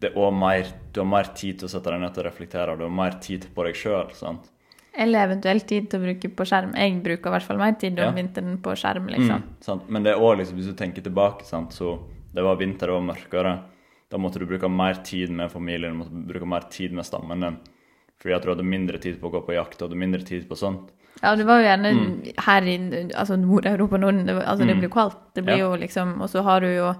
[0.00, 2.26] Det er også mer, du har mer tid til å sette deg ned til å
[2.28, 4.12] reflektere, du har mer tid på deg sjøl.
[4.98, 6.72] Eller eventuelt tid til å bruke på skjerm.
[6.74, 8.10] Jeg bruker i hvert fall mer tid om Ja.
[8.12, 9.42] vinteren på skjerm, liksom.
[9.42, 9.88] Mm, sant?
[9.90, 11.70] Men det er også liksom, hvis du tenker tilbake, sant?
[11.72, 11.98] så
[12.34, 13.58] det var vinter, og mørkere.
[14.10, 17.40] Da måtte du bruke mer tid med familien, du måtte bruke mer tid med stammen
[17.40, 17.58] din.
[18.20, 20.48] Fordi at du hadde mindre tid på å gå på jakt, du hadde mindre tid
[20.48, 20.90] på sånt.
[21.22, 22.32] Ja, det var jo gjerne Mm.
[22.38, 22.78] her i
[23.14, 24.28] altså Nord-Europa og Norden.
[24.28, 25.16] Altså, det blir kaldt.
[25.34, 25.64] Det blir Ja.
[25.70, 26.94] jo liksom Og så har du jo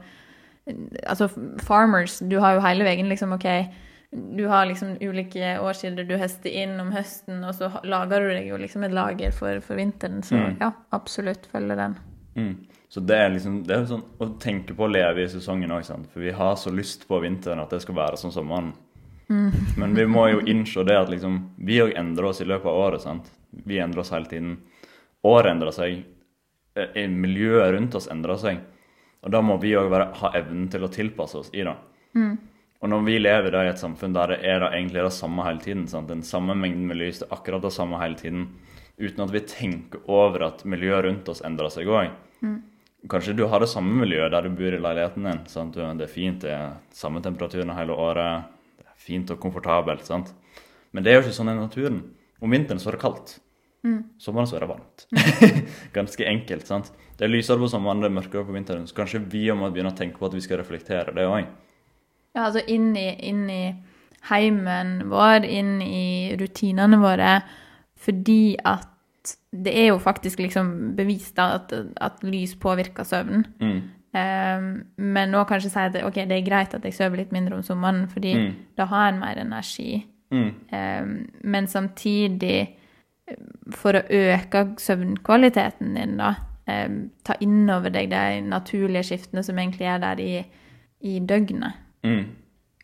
[1.06, 1.28] Altså,
[1.64, 3.46] farmers Du har jo hele veien liksom OK,
[4.12, 8.46] du har liksom ulike årskilder du høster inn om høsten, og så lager du deg
[8.48, 10.22] jo liksom et lager for, for vinteren.
[10.24, 10.56] Så Mm.
[10.60, 11.96] ja, absolutt følger den.
[12.36, 12.54] Mm.
[12.88, 15.84] Så det er liksom det er sånn å tenke på å leve i sesongen òg,
[16.12, 18.72] for vi har så lyst på vinteren at det skal være som sommeren.
[19.76, 22.78] Men vi må jo innse det at liksom, vi òg endrer oss i løpet av
[22.80, 23.02] året.
[23.02, 23.26] sant?
[23.66, 24.54] Vi endrer oss hele tiden.
[25.22, 26.04] Året endrer seg.
[26.76, 28.58] eh, eh, Miljøet rundt oss endrer seg.
[29.24, 31.74] Og da må vi òg ha evnen til å tilpasse oss i det.
[32.80, 35.42] Og når vi lever da i et samfunn der det er da egentlig det samme
[35.42, 36.08] hele tiden, sant?
[36.08, 38.44] den samme mengden med lys, det er akkurat det samme hele tiden,
[38.98, 42.12] uten at vi tenker over at miljøet rundt oss endrer seg òg.
[43.08, 45.42] Kanskje du har det samme miljøet der du bor i leiligheten din.
[45.50, 45.74] Sant?
[45.74, 48.46] Det er fint, det er samme temperaturen hele året.
[48.78, 50.04] Det er fint og komfortabelt.
[50.06, 50.32] sant?
[50.92, 52.00] Men det er jo ikke sånn i naturen.
[52.42, 53.38] Om vinteren så er det kaldt.
[54.18, 55.04] Sommeren så er det varmt.
[55.96, 56.66] Ganske enkelt.
[56.66, 56.90] sant?
[57.18, 58.86] Det er lysere på sommeren, det er mørkere på vinteren.
[58.90, 61.46] Så kanskje vi må begynne å tenke på at vi skal reflektere det òg.
[62.36, 63.62] Ja, altså inn i, inn i
[64.28, 67.38] heimen vår, inn i rutinene våre,
[67.98, 68.88] fordi at
[69.52, 73.46] det er jo faktisk liksom bevist da at, at lys påvirker søvn.
[73.62, 73.78] Mm.
[74.18, 74.68] Um,
[75.14, 77.64] men nå kanskje si at ok, det er greit at jeg sover litt mindre om
[77.66, 78.52] sommeren, fordi Mm.
[78.78, 80.04] da har en mer energi.
[80.32, 80.48] Mm.
[80.72, 81.12] Um,
[81.44, 82.76] men samtidig,
[83.76, 86.34] for å øke søvnkvaliteten din, da,
[87.24, 90.32] ta inn over deg de naturlige skiftene som egentlig er der i,
[91.00, 91.80] i døgnet.
[92.06, 92.26] Mm.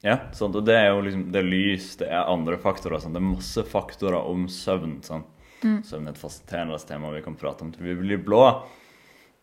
[0.04, 0.56] Ja, sant?
[0.56, 3.00] og det er jo liksom Det er lys, det er andre faktorer.
[3.00, 3.16] Sant?
[3.16, 4.98] Det er masse faktorer om søvn.
[5.06, 5.30] Sant?
[5.64, 8.42] Søvn er et fascinerende tema vi kan prate om til vi blir blå.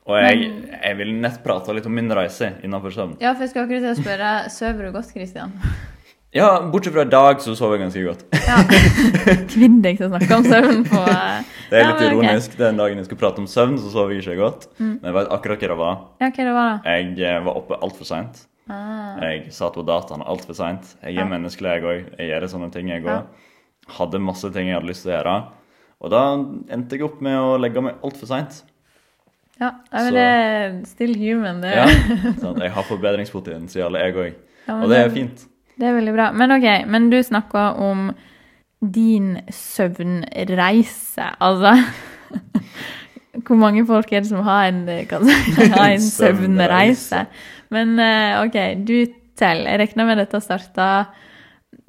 [0.10, 3.16] Og jeg, jeg vil nett prate litt om min reise innenfor søvn.
[3.22, 5.54] Ja, for jeg skal akkurat til å spørre, sover du godt, Kristian?
[6.34, 8.22] Ja, bortsett fra i dag, så sover jeg ganske godt.
[8.48, 8.62] Ja.
[9.52, 12.24] Kvinn deg til å snakke om søvn på eh, Det er litt ja, ironisk.
[12.24, 12.54] ironisk.
[12.62, 14.70] Den dagen jeg skulle prate om søvn, så sov jeg ikke godt.
[14.80, 15.98] Men jeg vet akkurat hva det var.
[16.24, 16.96] Ja, hva det var da?
[16.96, 18.40] Jeg eh, var oppe altfor seint.
[18.72, 20.94] Ah, Jeg satt på dataen altfor seint.
[21.02, 21.28] Jeg er Ja.
[21.28, 22.02] menneskelig, jeg òg.
[22.22, 23.18] Jeg gjør sånne ting, jeg Ja.
[23.18, 23.92] òg.
[24.00, 25.36] Hadde masse ting jeg hadde lyst til å gjøre.
[26.02, 26.24] Og da
[26.72, 28.62] endte jeg opp med å legge meg altfor seint.
[29.60, 31.76] ja, ja, men det er still human, det.
[31.76, 31.86] Ja,
[32.46, 34.34] sånn, jeg har forbedringspotensial, jeg òg.
[34.70, 35.48] Ja, Og det er fint.
[35.82, 36.28] Det er veldig bra.
[36.38, 38.12] Men ok, men du snakka om
[38.82, 41.26] din søvnreise.
[41.42, 41.74] Altså
[43.48, 45.36] Hvor mange folk er det som har en, kan si,
[45.74, 47.26] har en søvnreise?
[47.72, 48.96] Men eh, OK, du
[49.40, 49.72] teller.
[49.72, 50.88] Jeg regner med dette starta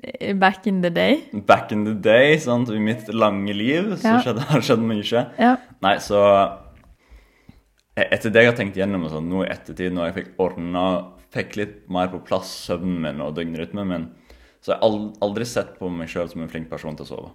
[0.04, 1.18] eh, back in the day.
[1.48, 2.70] Back in the day, sant?
[2.70, 4.20] i mitt lange liv, så Ja.
[4.24, 5.24] skjedde, har det skjedd mye.
[5.42, 5.56] Ja.
[5.82, 6.22] Nei, så
[7.98, 10.30] e- Etter det jeg har tenkt gjennom og sånn, nå i ettertid, når jeg fikk
[10.46, 10.86] ordna
[11.32, 14.08] Fikk litt mer på plass søvnen min og døgnrytmen min,
[14.62, 17.30] så jeg har aldri sett på meg sjøl som en flink person til å sove.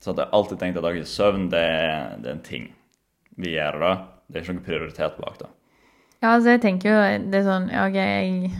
[0.00, 1.64] Så jeg har alltid tenkt at dagens søvn det
[2.22, 2.68] det er en ting
[3.40, 3.94] vi gjør da.
[4.28, 5.48] Det er ikke noen prioritet bak det.
[6.20, 7.00] Ja, altså jeg tenker jo
[7.32, 8.50] det er sånn OK, jeg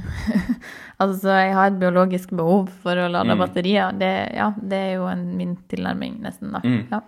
[1.00, 3.40] Altså, jeg har et biologisk behov for å lade Mm.
[3.40, 3.92] batterier.
[3.96, 6.60] Det, ja, det er jo en, min tilnærming, nesten, da.
[6.60, 6.82] Mm.
[6.92, 6.98] Ja.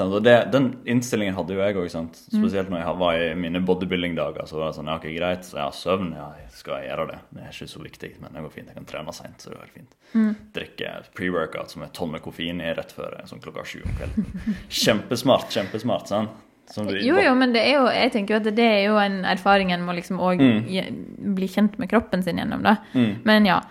[0.00, 1.88] Og det, den innstillingen hadde jo jeg òg.
[2.14, 4.46] Spesielt når jeg var i mine bodybuilding-dager.
[4.46, 7.06] Så var det sånn, ja, ok, greit, så jeg har søvn, ja, jeg skal gjøre
[7.10, 7.18] det.
[7.34, 8.68] Det er ikke så viktig, men det går fint.
[8.70, 9.96] Jeg kan trene seint, så det er helt fint.
[10.14, 10.30] Mm.
[10.58, 14.28] Drikke pre-workout som er tonn med koffein i rett før sånn klokka sju om kvelden.
[14.82, 16.08] Kjempesmart, kjempesmart.
[16.12, 16.44] sant?
[16.76, 19.70] Jo, jo, men det er jo, jeg tenker jo at det er jo en erfaring
[19.72, 21.34] en må liksom òg Mm.
[21.34, 22.76] bli kjent med kroppen sin gjennom, da.
[22.92, 23.22] Mm.
[23.24, 23.62] Men ja.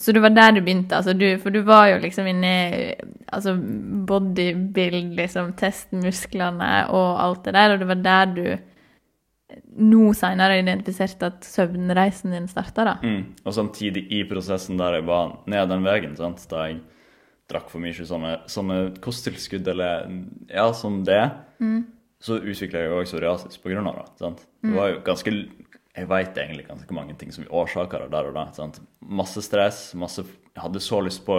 [0.00, 2.84] Så det var der du begynte, altså du, for du var jo liksom inne i
[3.34, 3.56] altså
[4.08, 8.46] bodybuild, liksom, test musklene og alt det der, og det var der du
[9.78, 12.94] nå seinere identifiserte at søvnreisen din starta, da.
[13.02, 13.34] Mm.
[13.44, 16.42] Og samtidig i prosessen der jeg var ned den veien, sant?
[16.50, 16.80] da jeg
[17.50, 20.08] drakk for mye sånne, sånne kosttilskudd eller
[20.48, 21.22] ja, som det,
[22.24, 24.06] så utvikla jeg jo òg psoriasis på grunn av det.
[24.22, 24.46] Sant?
[24.64, 25.34] Det var jo ganske
[25.94, 28.48] Jeg veit egentlig ganske mange ting som årsaker det der og da.
[28.56, 28.80] Sant?
[29.00, 31.36] Masse stress, masse Jeg hadde så lyst på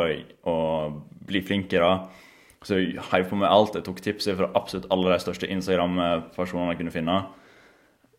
[0.48, 0.56] å
[1.28, 1.90] bli flinkere.
[2.66, 3.76] Så jeg heiv på meg alt.
[3.78, 7.18] Jeg tok tips fra absolutt alle de største Instagram-personene jeg kunne finne.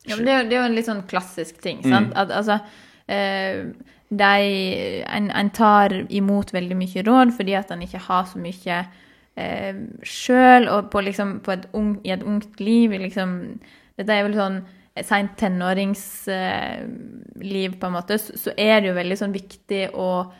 [0.06, 2.12] Ja, men det, er jo- en litt sånn klassisk ting, sant?
[2.14, 2.60] At altså
[3.08, 3.64] eh,
[4.08, 8.78] de, en, en tar imot veldig mye råd fordi at en ikke har så mye
[9.36, 9.74] eh,
[10.06, 13.58] sjøl, og på, liksom, på et ung, i et ungt liv liksom,
[13.98, 14.60] Dette er vel sånn
[15.04, 20.32] seint tenåringsliv, på en måte, så, er det jo veldig sånn viktig å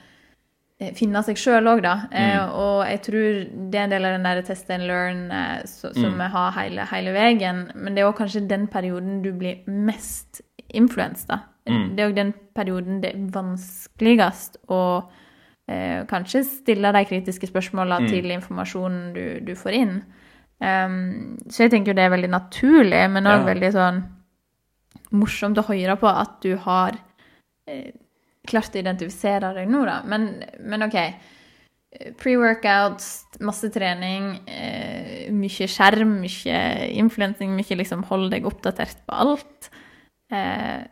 [0.80, 1.94] eh, finne seg sjøl òg, da.
[2.10, 3.28] Eh, og jeg tror
[3.72, 6.50] det er en del av den der test and learn eh, så, som vi har
[6.56, 7.58] hele, hele veien.
[7.74, 10.30] Men det er òg kanskje den perioden du blir mest
[10.72, 11.38] influensa, da.
[11.66, 14.80] Det er òg den perioden det er vanskeligst å
[15.66, 19.96] eh, kanskje stille de kritiske spørsmåla til informasjonen du, du får inn.
[20.56, 23.48] Um, så jeg tenker jo det er veldig naturlig, men òg Ja.
[23.50, 23.98] veldig sånn
[25.18, 26.98] morsomt å høre på at du har
[27.68, 27.94] eh,
[28.46, 30.00] klart å identifisere deg nå, da.
[30.08, 30.28] Men,
[30.62, 30.98] men OK.
[32.20, 36.58] Pre-workouts, masse trening, eh, mye skjerm, mye
[37.00, 39.70] influensing, mye liksom hold deg oppdatert på alt.
[40.32, 40.82] Eh,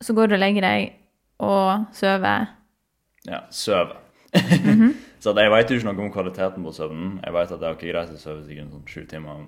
[0.00, 0.94] så går du og legger deg
[1.44, 2.48] og sover.
[3.28, 3.98] Ja, sove.
[5.20, 7.18] så at jeg veit jo ikke noe om kvaliteten på søvnen.
[7.24, 9.44] Jeg vet at det er ikke greit å sove sånn sju timer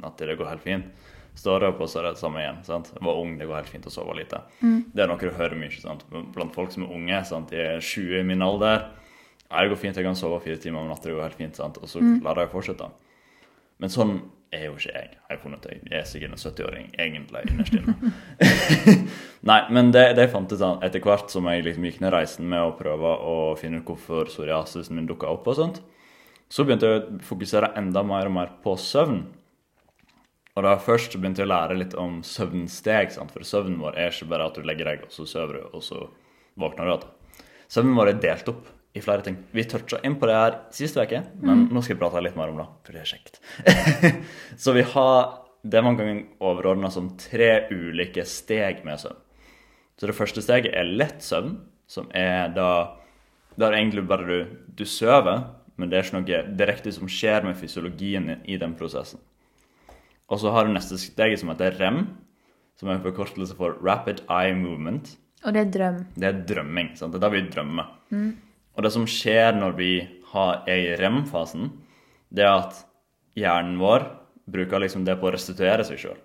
[0.00, 0.24] natta.
[0.24, 1.10] Det går helt fint.
[1.34, 2.60] Står opp, og så er det samme igjen.
[2.66, 2.92] sant?
[2.94, 4.38] Var ung, det går helt fint å sove lite.
[4.60, 6.04] Det er noe du hører mye sant?
[6.10, 7.24] blant folk som er unge.
[7.26, 7.50] sant?
[7.50, 8.86] De er 20 i min alder.
[9.50, 11.56] Ja, det går fint, jeg kan sove fire timer om natta, det går helt fint.
[11.56, 11.78] sant?
[11.82, 12.86] Og så lar jeg fortsette.
[13.82, 14.14] Men sånn
[14.54, 15.10] er jo ikke jeg.
[15.30, 18.12] Jeg funnet ut jeg er sikkert en 70-åring egentlig innerst inne.
[19.50, 22.62] Nei, men det, det fant jeg etter hvert som jeg liksom gikk ned reisen med
[22.62, 25.80] å prøve å finne ut hvorfor psoriasisen min dukka opp og sånt,
[26.48, 29.24] så begynte jeg å fokusere enda mer og mer på søvn.
[30.54, 33.32] Og da først begynte jeg å lære litt om søvnsteg, sant?
[33.34, 35.82] for søvnen vår er ikke bare at du legger deg, og så sover du, og
[35.82, 36.04] så
[36.60, 37.08] våkner du igjen.
[37.74, 39.40] Søvnen vår er delt opp i flere ting.
[39.50, 42.52] Vi toucha inn på det her sist uke, men nå skal jeg prate litt mer
[42.52, 43.40] om det, for det er kjekt.
[44.62, 45.18] så vi har
[45.64, 49.18] det man kan overordne som tre ulike steg med søvn.
[49.98, 53.00] Så det første steget er lett søvn, som er da
[53.54, 55.44] Der egentlig bare du, du sover,
[55.78, 59.20] men det er ikke noe direkte som skjer med fysiologien i den prosessen.
[60.32, 62.06] Og så har du neste steget som heter REM,
[62.80, 65.16] som er en forkortelse for Rapid Eye Movement.
[65.44, 66.00] Og det er drøm.
[66.16, 66.94] Det er drømming.
[66.96, 67.12] sant?
[67.12, 67.90] Det er da vi drømmer.
[68.74, 69.90] Og det som skjer når vi
[70.32, 71.70] har, er i REM-fasen,
[72.34, 72.80] det er at
[73.38, 74.06] hjernen vår
[74.50, 76.18] bruker liksom det på å restituere seg sjøl.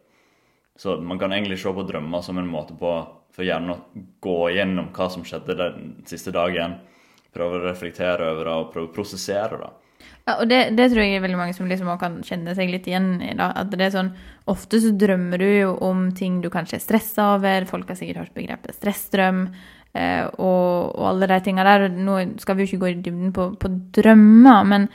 [0.79, 2.93] Så man kan egentlig se på drømmer som en måte på
[3.35, 6.79] for hjernen å gå gjennom hva som skjedde den siste dagen.
[7.35, 9.69] Prøve å reflektere over det og prøve å prosessere det.
[10.29, 12.85] Ja, og det, det tror jeg er veldig mange som liksom kan kjenne seg litt
[12.89, 13.33] igjen i.
[13.39, 14.13] da, at det er sånn,
[14.49, 17.65] Ofte så drømmer du jo om ting du kanskje er stressa over.
[17.69, 19.43] Folk har sikkert hørt begrepet stressdrøm.
[19.93, 21.87] Eh, og, og alle de tinga der.
[21.93, 24.87] Nå skal vi jo ikke gå i dybden på, på drømmer, men,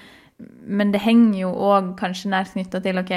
[0.67, 3.15] men det henger jo òg kanskje nært knytta til OK,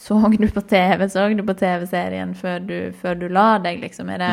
[0.00, 4.08] så du på TV, så du på TV-serien før, du- før du la deg, liksom?
[4.14, 4.30] Er det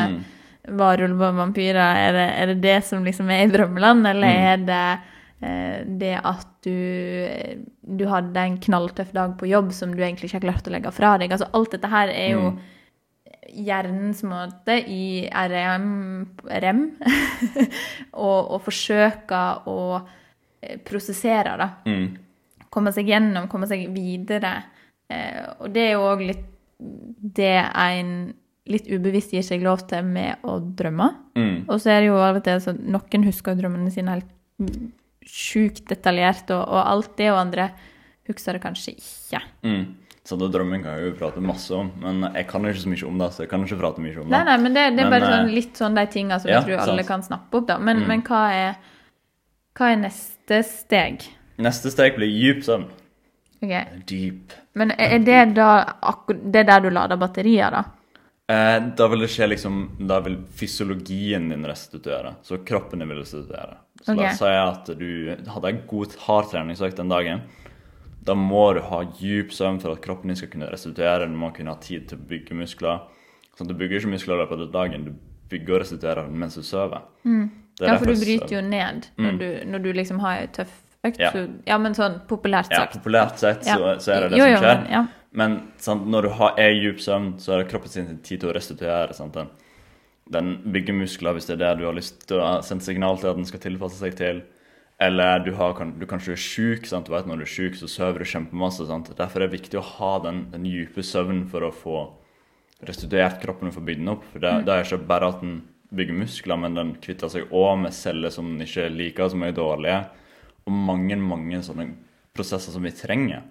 [0.78, 1.98] varulver og vampyrer?
[2.08, 4.84] Er det, er det det som liksom er i drømmeland, eller er det
[5.38, 6.74] det at du,
[7.86, 10.90] du hadde en knalltøff dag på jobb som du egentlig ikke har klart å legge
[10.96, 11.30] fra deg?
[11.30, 12.48] Altså alt dette her er jo
[13.48, 15.90] hjernens måte i RM,
[16.44, 16.82] REM
[18.12, 21.70] å, å forsøke å eh, prosessere, da.
[21.88, 22.66] Mm.
[22.68, 24.52] Komme seg gjennom, komme seg videre.
[25.08, 26.46] Eh, og det er jo òg litt
[26.78, 28.12] det en
[28.68, 31.08] litt ubevisst gir seg lov til med å drømme.
[31.38, 31.56] Mm.
[31.66, 34.34] Og så er det jo av og til sånn noen husker drømmene sine helt
[35.28, 37.70] sjukt detaljert, og, og alt det, og andre
[38.28, 39.42] husker det kanskje ikke.
[39.64, 39.82] Mm.
[40.28, 43.08] Sånn det drømmen kan jeg jo prate masse om, men jeg kan ikke så mye
[43.08, 43.30] om det.
[43.32, 44.34] så jeg kan ikke prate mye om det.
[44.34, 46.50] Nei, nei, men det, det er Men, bare sånn, eh, litt sånn de tinga som
[46.50, 47.00] ja, jeg tror alle sant.
[47.00, 47.08] Mm.
[47.08, 47.78] kan snappe opp, da.
[47.80, 48.96] Men, men hva, er,
[49.78, 51.28] hva er neste steg?
[51.64, 52.88] Neste steg blir dyp søvn.
[53.58, 53.72] Ok,
[54.06, 54.52] Deep.
[54.78, 55.70] Men er det da
[56.28, 57.86] det er der du lader batterier, da?
[58.48, 62.36] Eh, da vil det skje liksom Da vil fysiologien din restituere.
[62.42, 63.76] Så kroppen din vil restituere.
[64.04, 67.42] Så la oss si at du hadde en god, hard treningsøkt den dagen.
[68.24, 71.26] Da må du ha djup søvn for at kroppen din skal kunne restituere.
[71.28, 73.00] Du må kunne ha tid til å bygge muskler.
[73.58, 75.12] Sånn, du bygger ikke muskler i løpet av dagen, du
[75.50, 77.00] bygger og restituerer mens du sover.
[77.24, 77.50] Er Mm.
[77.80, 80.72] Ja, for du bryter jo ned når, du, når du liksom har ei tøff
[81.04, 81.18] økt.
[81.20, 81.30] Ja.
[81.30, 83.94] Så, ja, men sånn populært Ja, populært sett så, Ja.
[83.98, 84.82] så er det det Jo, som skjer.
[84.82, 85.06] men- ja.
[85.32, 88.50] Men sant, når du har, er djup søvn, så er det kroppen sin tid til
[88.50, 89.14] å restituere.
[89.14, 89.32] Sant?
[89.34, 89.48] Den,
[90.32, 93.30] den bygger muskler hvis det er det du har lyst til å sende signal til
[93.32, 94.42] at den skal tilpasse seg til.
[95.00, 96.88] Eller du, har, du kanskje er sjuk.
[96.90, 98.86] Du vet når du er sjuk, så sover du kjempemasse.
[98.88, 99.12] Sant?
[99.18, 102.00] Derfor er det viktig å ha den, den dype søvnen for å få
[102.86, 104.26] restituert kroppen og få bygd den opp.
[104.32, 105.60] For det, det er ikke bare at den
[105.94, 109.54] bygger muskler, men den kvitter seg òg med celler som den ikke liker, som er
[109.56, 110.02] dårlige.
[110.66, 111.88] Og mange, mange sånne
[112.36, 113.46] prosesser som vi trenger.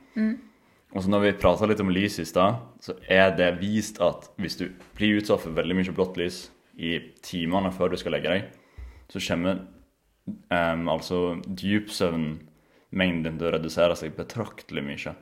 [0.95, 4.29] Og så når vi prata litt om lys i stad, så er det vist at
[4.39, 4.67] hvis du
[4.99, 6.45] blir utsatt for veldig mye blått lys
[6.77, 8.51] i timene før du skal legge deg,
[9.09, 9.63] så kommer
[10.51, 15.15] um, altså dypsøvnmengden til å redusere seg betraktelig mye.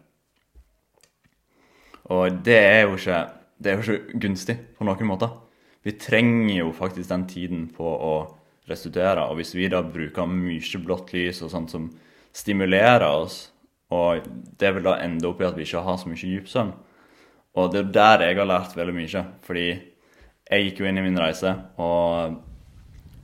[2.13, 3.21] Og det er jo ikke,
[3.65, 5.29] er jo ikke gunstig på noen måte.
[5.85, 8.15] Vi trenger jo faktisk den tiden på å
[8.69, 9.27] restituere.
[9.29, 11.89] Og hvis vi da bruker mye blått lys og sånt som
[12.35, 13.51] stimulerer oss,
[13.93, 14.25] og
[14.59, 16.71] det vil da ende opp i at vi ikke har så mye dypsøvn.
[17.55, 19.21] Og det er der jeg har lært veldig mye.
[19.45, 19.67] Fordi
[20.51, 22.41] jeg gikk jo inn i min reise, og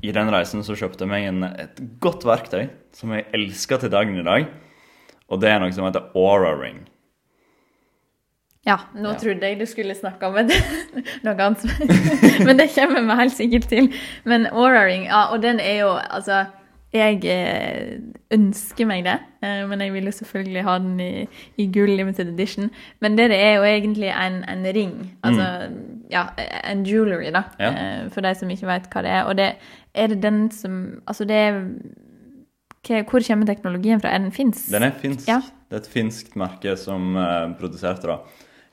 [0.01, 3.91] i den reisen så kjøpte jeg meg en, et godt verktøy som jeg elsker til
[3.93, 4.47] dagen i dag.
[5.31, 6.81] Og det er noe som heter Aura Ring.
[8.65, 9.17] Ja, nå Ja.
[9.17, 10.57] trodde jeg du skulle snakke om det.
[11.25, 11.63] noe annet.
[12.45, 13.87] Men det kommer vi helt sikkert til.
[14.25, 16.45] Men Aura Ring, ja, og den er jo Altså,
[16.91, 17.99] jeg eh,
[18.35, 21.11] ønsker meg det, eh, men jeg vil jo selvfølgelig ha den i,
[21.61, 22.67] i gull limited edition.
[22.99, 24.97] Men det, det er jo egentlig en, en ring.
[25.23, 25.45] Altså,
[26.11, 26.25] ja,
[26.67, 27.45] en jewelry, da.
[27.59, 27.71] Ja.
[27.71, 29.23] eh, For de som ikke vet hva det er.
[29.23, 29.53] Og det
[29.95, 31.61] er det den som Altså, det er
[33.07, 34.11] Hvor kommer teknologien fra?
[34.11, 34.71] Er den finsk?
[34.73, 35.27] Den er finsk.
[35.29, 35.39] Ja.
[35.69, 38.17] Det er et finskt merke som uh, produserte det.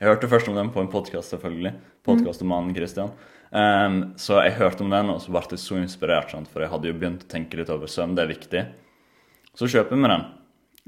[0.01, 1.75] Jeg hørte først om den på en podkast, selvfølgelig.
[2.07, 3.11] Podkast om mannen Christian.
[3.51, 6.51] Um, så jeg hørte om den, og så ble jeg så inspirert, sant?
[6.53, 8.17] for jeg hadde jo begynt å tenke litt over søvn.
[8.17, 8.65] Det er viktig.
[9.57, 10.11] Så kjøper vi den.
[10.13, 10.27] den.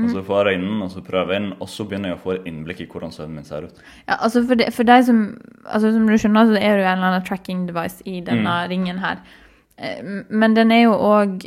[0.00, 2.22] Og så får jeg den, og så prøver jeg den, og så begynner jeg å
[2.22, 3.80] få innblikk i hvordan søvnen min ser ut.
[4.06, 5.20] Ja, altså for, de, for deg som
[5.66, 8.54] altså Som du skjønner, så er det jo en eller annen tracking device i denne
[8.70, 9.20] ringen her.
[9.76, 11.44] Eh, Men den er jo òg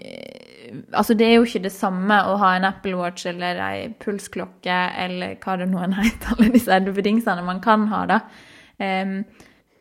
[0.98, 4.78] Altså, det er jo ikke det samme å ha en Apple Watch eller ei pulsklokke
[5.04, 8.18] eller hva det nå enn heter, alle disse duppedingsene man kan ha, da.
[8.82, 9.20] Em,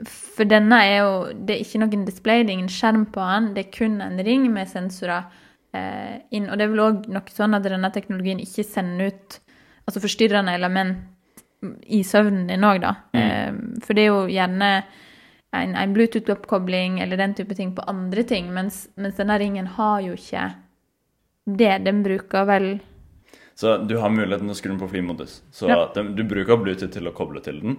[0.09, 3.53] for denne er jo Det er ikke noen display, det er ingen skjerm på den,
[3.55, 5.29] det er kun en ring med sensorer
[5.77, 6.49] eh, inn.
[6.51, 9.39] Og det er vel òg noe sånn at denne teknologien ikke sender ut
[9.87, 11.09] altså forstyrrende element
[11.87, 12.95] i søvnen din òg, da.
[13.15, 13.53] Eh,
[13.85, 14.71] for det er jo gjerne
[15.53, 20.01] en, en Bluetooth-oppkobling eller den type ting på andre ting, mens, mens denne ringen har
[20.03, 20.49] jo ikke
[21.47, 21.75] det.
[21.87, 22.73] Den bruker vel
[23.55, 25.43] Så du har muligheten til å skru den på flymodus.
[25.53, 25.85] Så Ja.
[25.95, 27.77] Den, du bruker Bluetooth til å koble til den,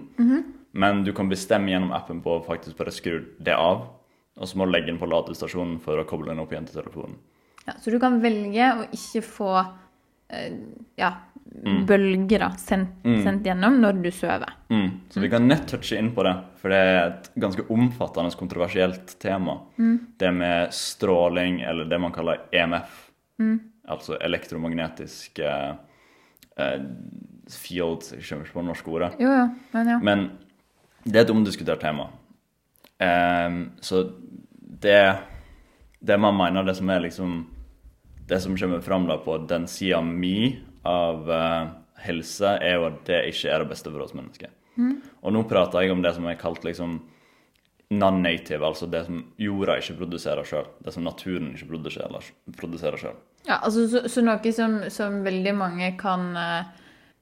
[0.74, 3.86] men du kan bestemme gjennom appen på å faktisk bare skru det av.
[4.34, 6.80] Og så må du legge den på ladestasjonen for å koble den opp igjen til
[6.82, 7.14] telefonen.
[7.66, 9.52] ja, Så du kan velge å ikke få
[10.34, 10.58] eh,
[10.98, 11.12] ja,
[11.54, 11.84] Mm.
[11.86, 14.50] bølger da, sendt, sendt gjennom når du sover.
[14.72, 14.88] Mm.
[15.12, 19.12] Så vi kan nett touche inn på det, for det er et ganske omfattende, kontroversielt
[19.22, 19.60] tema.
[20.18, 22.96] Det med stråling, eller det man kaller EMF,
[23.86, 25.76] altså elektromagnetisk eh,
[26.58, 26.82] eh,
[27.52, 29.12] fields, jeg skjønner ikke på det norske ordet.
[29.22, 29.98] Jo, jo, men ja.
[30.10, 30.26] Men
[31.04, 32.08] det er et omdiskutert tema.
[32.98, 34.04] Um, så
[34.60, 35.18] det
[36.00, 37.46] Det man mener, det som er liksom
[38.28, 43.04] Det som kommer fram da på den sida mi av uh, helse, er jo at
[43.06, 44.48] det ikke er det beste for oss mennesker.
[45.22, 46.98] Og nå prater jeg om det som er kalt liksom
[47.94, 50.66] non-native, altså det som jorda ikke produserer sjøl.
[50.84, 51.68] Det som naturen ikke
[52.58, 53.18] produserer, sjøl.
[53.46, 56.72] Ja, altså så, så noe som, som veldig mange kan eh,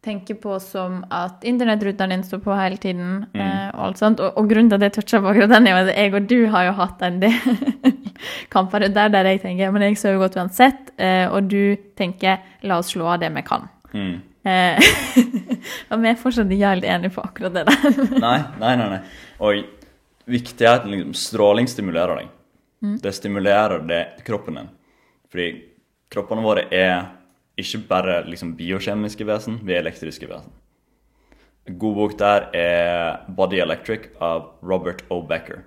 [0.03, 3.27] tenke på som at internettruteren din står på hele tiden.
[3.35, 4.21] eh, og alt sånt.
[4.21, 6.39] Og, og grunnen til at jeg toucha på akkurat den, er at jeg og du
[6.51, 7.39] har jo hatt en del
[8.55, 12.81] kamper der, der jeg tenker men jeg sover godt uansett, eh, og du tenker la
[12.83, 13.69] oss slå av det vi kan.
[13.95, 14.19] Mm.
[14.43, 14.93] Eh,
[15.91, 18.05] og vi er fortsatt ikke helt enige på akkurat det der.
[18.27, 18.91] Nei, nei, nei.
[18.97, 19.01] nei.
[19.43, 19.63] Og
[20.33, 22.39] viktig at liksom, stråling stimulerer deg.
[23.03, 24.71] Det stimulerer det, kroppen din.
[25.31, 25.51] Fordi
[26.11, 27.05] kroppene våre er
[27.61, 30.53] ikke bare liksom, biokjemiske vesen, vi er elektriske vesen.
[31.69, 35.23] En god bok der er 'Body Electric' av Robert O.
[35.23, 35.63] Becker.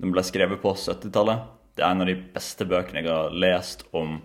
[0.00, 1.44] Den ble skrevet på 70-tallet.
[1.76, 4.22] Det er en av de beste bøkene jeg har lest om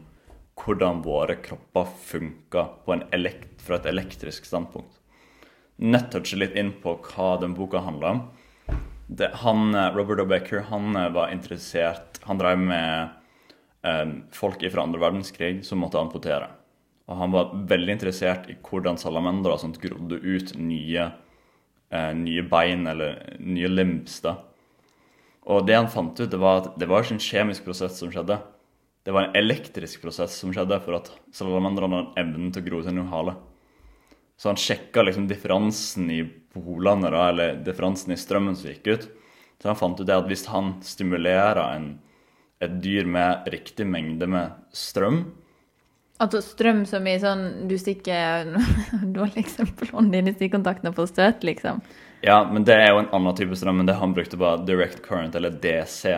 [0.59, 4.99] hvordan våre kropper funker fra et elektrisk standpunkt.
[5.79, 8.21] Nett litt inn på hva den boka handler om.
[9.07, 10.25] Det, han, eh, Robert O.
[10.25, 13.09] Becker han eh, var interessert Han drev med
[13.81, 16.51] eh, folk fra andre verdenskrig som måtte amputere.
[17.09, 21.09] Og han var veldig interessert i hvordan salamandere og grodde ut nye,
[21.89, 24.19] eh, nye bein eller nye limbs.
[24.21, 24.37] da.
[25.49, 28.11] Og det han fant ut, det var at det var ikke en kjemisk prosess som
[28.11, 28.39] skjedde.
[29.03, 32.81] Det var en elektrisk prosess som skjedde for at salamanderne hadde evnen til å gro
[32.83, 33.35] til en hale.
[34.37, 36.21] Så han sjekka liksom differansen i
[36.53, 39.09] polene, da, eller differansen i strømmen som gikk ut.
[39.59, 41.89] Så han fant ut det at hvis han stimulerer en,
[42.61, 45.23] et dyr med riktig mengde med strøm,
[46.19, 48.49] Altså strøm som i sånn Du stikker
[49.17, 51.79] Dårlig eksempel hånden din i stikkontakten og får støt, liksom.
[52.25, 54.99] Ja, men det er jo en annen type strøm enn det han brukte bare direct
[55.05, 56.17] current, eller DC.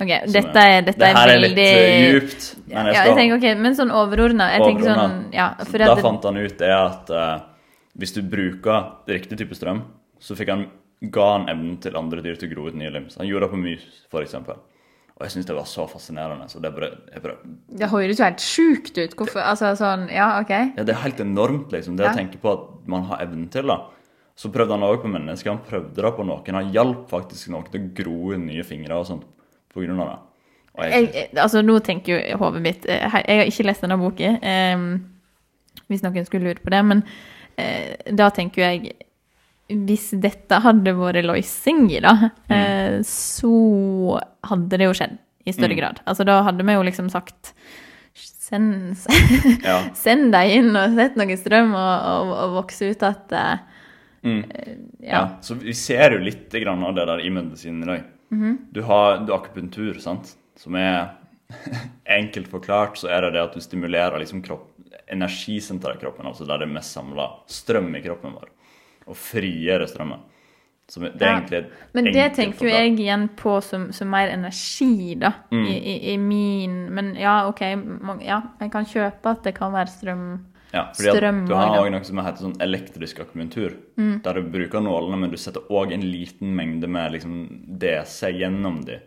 [0.00, 2.96] Ok, som dette er, dette det er her er veldig litt eh, djupt, men jeg
[2.96, 4.48] ja, jeg tenker, ok, Men sånn overordna
[4.80, 5.18] sånn.
[5.36, 7.34] Ja, Da det, fant han ut det at uh,
[8.00, 9.84] hvis du bruker riktig type strøm,
[10.18, 10.64] så fikk han
[11.14, 13.18] ga han evnen til andre dyr til å gro ut nye lims.
[13.20, 14.34] Han gjorde det på mus, f.eks.
[15.14, 16.48] Og jeg syns det var så fascinerende.
[16.50, 16.90] så det bare,
[17.22, 17.36] bare,
[17.78, 19.12] det høres jo helt sjukt ut.
[19.16, 20.50] Hvorfor Altså sånn Ja, OK.
[20.50, 21.96] ja, Det er helt enormt, liksom.
[21.96, 22.12] Det Ja.
[22.12, 23.78] å tenke på at man har evnen til det.
[24.36, 25.50] Så prøvde han det også på mennesker.
[25.50, 26.54] Han prøvde det på noen.
[26.54, 29.22] Han hjalp faktisk noen til å gro nye fingre og sånt
[29.72, 30.18] på grunn av det.
[30.90, 34.38] Jeg, jeg- altså, nå tenker jo hodet mitt eh, Jeg har ikke lest denne boka,
[34.42, 34.76] eh,
[35.88, 36.84] hvis noen skulle lure på det.
[36.84, 37.04] Men
[37.56, 38.92] eh, da tenker jo jeg
[39.68, 43.02] Hvis dette hadde vært løsninger, da, mm.
[43.08, 43.52] så
[44.50, 45.80] hadde det jo skjedd i større Mm.
[45.80, 46.00] grad.
[46.04, 47.54] Altså, da hadde vi jo liksom sagt
[48.14, 48.92] Send,
[49.64, 49.78] ja.
[49.96, 53.54] send deg inn og sett noe strøm og, og, og vokse ut at uh,
[54.24, 54.44] Mm.
[55.00, 55.08] ja.
[55.08, 58.02] Ja, så vi ser jo litt grann av det der i medisinen i dag.
[58.30, 58.56] -hmm.
[58.72, 60.36] Du har du akupunktur, sant?
[60.56, 61.08] som er
[62.04, 64.70] enkelt forklart, så er det det at du stimulerer liksom kropp,
[65.08, 68.48] energisenteret i kroppen, altså der det er mest samla strøm i kroppen vår,
[69.06, 70.22] og frigjøre strømmen.
[70.88, 71.62] Som, det Ja,
[71.96, 75.30] Men det tenker jo jeg igjen på som, som mer energi, da.
[75.50, 75.62] Mm.
[75.64, 77.62] I, i, I min Men ja, OK.
[78.20, 80.26] Ja, jeg kan kjøpe at det kan være strøm.
[80.74, 84.16] Ja, fordi strøm du har òg noe som heter sånn elektrisk akumentur, Mm.
[84.24, 87.34] der du bruker nålene, men du setter òg en liten mengde med liksom
[87.78, 88.98] DC gjennom de,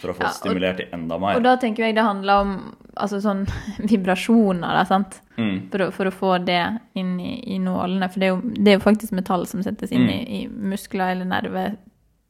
[0.00, 1.36] for å få Ja, og- stimulert de enda mer.
[1.36, 2.52] Og da tenker jeg det handler om
[2.96, 3.44] altså sånn
[3.90, 5.20] vibrasjoner, da, sant.
[5.38, 5.68] Mm.
[5.70, 6.60] For å, for å få det
[6.98, 8.08] inn i, i nålene.
[8.10, 10.10] For det er, jo, det er jo faktisk metall som settes inn Mm.
[10.16, 11.76] i, i muskler eller nerver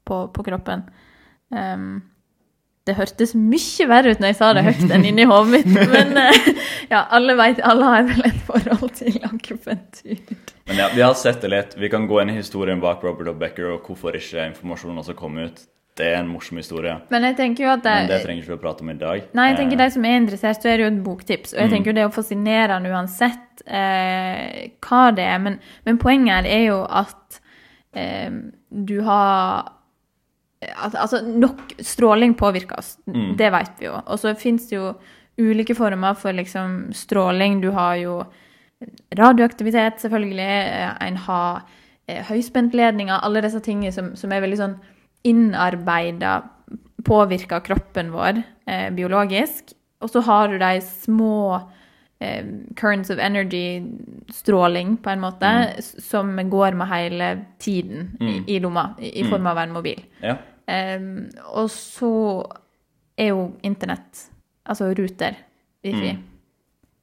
[0.09, 0.85] på, på kroppen.
[1.53, 2.03] Um,
[2.89, 6.17] det hørtes mye verre ut når jeg sa det høyt enn inni hodet mitt, men
[6.17, 6.47] eh,
[6.89, 10.23] ja, alle, vet, alle har vel et forhold til akupunktur.
[10.71, 11.75] Men ja, vi har sett det litt.
[11.77, 15.17] Vi kan gå inn i historien bak Robert og Becker og hvorfor ikke informasjonen også
[15.21, 15.61] kom ut.
[15.99, 16.93] Det er en morsom historie.
[17.11, 18.95] Men jeg tenker jo at det, Men det trenger ikke vi å prate om i
[19.01, 19.23] dag.
[19.35, 21.55] Nei, jeg tenker Eh, de som er interessert, så er det jo et boktips.
[21.55, 21.73] Og jeg Mm.
[21.75, 25.39] tenker jo det er fascinerende uansett eh, hva det er.
[25.43, 27.41] Men, men poenget er jo at
[27.95, 28.31] eh,
[28.71, 29.73] du har
[30.63, 32.97] at, Altså, nok stråling påvirker oss.
[33.07, 33.37] Mm.
[33.37, 33.93] Det vet vi jo.
[34.07, 34.95] Og så fins det jo
[35.39, 37.61] ulike former for liksom stråling.
[37.63, 38.25] Du har jo
[39.19, 40.49] radioaktivitet, selvfølgelig.
[40.49, 41.63] eh, En har
[42.09, 43.21] eh, høyspentledninger.
[43.23, 44.77] Alle disse tingene som, som er veldig sånn
[45.23, 46.43] innarbeida
[47.05, 49.73] påvirker kroppen vår eh, biologisk.
[50.01, 51.61] Og så har du de små
[52.21, 52.45] eh,
[52.77, 55.83] currents of energy-stråling, på en måte, mm.
[55.83, 58.45] som går med hele tiden i, Mm.
[58.47, 60.03] i lomma, i, i form av en mobil.
[60.23, 60.37] Ja.
[60.67, 61.01] Eh,
[61.55, 62.13] og så
[63.19, 64.29] er jo internett,
[64.67, 65.35] altså ruter,
[65.85, 66.23] wifi, Mm.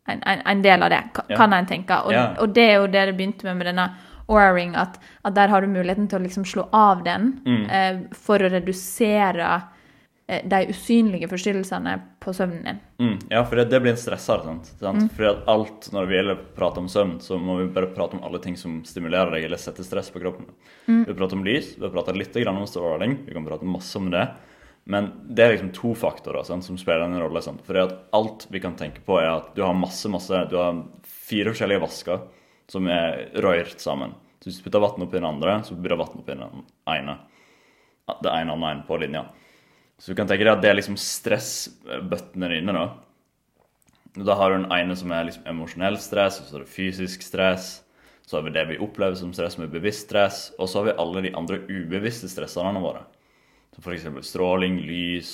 [0.07, 1.03] en, en, en del av det,
[1.36, 1.57] kan Ja.
[1.57, 2.03] en tenke.
[2.05, 2.36] Og, Ja.
[2.39, 3.89] og det er jo det det begynte med med denne
[4.28, 7.65] Oura-ring, at, at der har du muligheten til å liksom slå av den Mm.
[7.69, 9.49] eh, for å redusere
[10.28, 12.80] eh, de usynlige forstyrrelsene på søvnen din.
[12.99, 14.41] Mm, ja, for det, det blir en stresser.
[14.43, 14.71] sant?
[14.80, 15.03] sant?
[15.03, 15.09] Mm.
[15.13, 18.39] Fordi alt, Når vi gjelder prate om søvn, så må vi bare prate om alle
[18.41, 20.49] ting som stimulerer deg eller setter stress på kroppen.
[20.88, 21.05] Mm.
[21.05, 23.95] Vi prater om lys, vi har pratet litt grann om stråling, vi kan prate masse
[24.01, 24.26] om det.
[24.88, 27.41] Men det er liksom to faktorer sant, som spiller en rolle.
[27.41, 27.61] sant?
[27.65, 30.84] Fordi at alt vi kan tenke på, er at du har masse, masse Du har
[31.05, 32.19] fire forskjellige vasker
[32.72, 34.16] som er rørt sammen.
[34.39, 36.43] Så hvis du putter vann oppi den andre, så blir det vann oppi den
[36.91, 37.18] ene.
[38.22, 39.24] Det ene og den ene på linja.
[39.97, 42.86] Så du kan tenke deg at det er liksom stressbøttene dine, da.
[44.16, 47.24] Da har du den ene som er liksom emosjonell stress, og så er det fysisk
[47.26, 47.72] stress.
[48.26, 50.47] Så har vi det vi opplever som stress, som er bevisst stress.
[50.57, 53.03] Og så har vi alle de andre ubevisste stressene våre.
[53.76, 54.07] Som f.eks.
[54.30, 55.34] stråling, lys,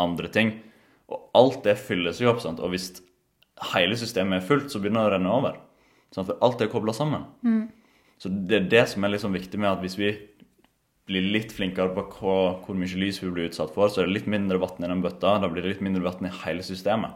[0.00, 0.56] andre ting.
[1.08, 2.42] Og alt det fylles jo opp.
[2.44, 2.60] sant?
[2.60, 2.90] Og hvis
[3.72, 5.56] hele systemet er fullt, så begynner det å renne over.
[6.14, 6.28] Sant?
[6.30, 7.26] For alt er kobla sammen.
[8.18, 10.12] Så det er det som er liksom viktig med at hvis vi
[11.08, 14.18] blir litt flinkere på hva, hvor mye lys vi blir utsatt for, så er det
[14.18, 15.38] litt mindre vann i den bøtta.
[15.40, 17.14] Da blir det litt mindre vann i hele systemet.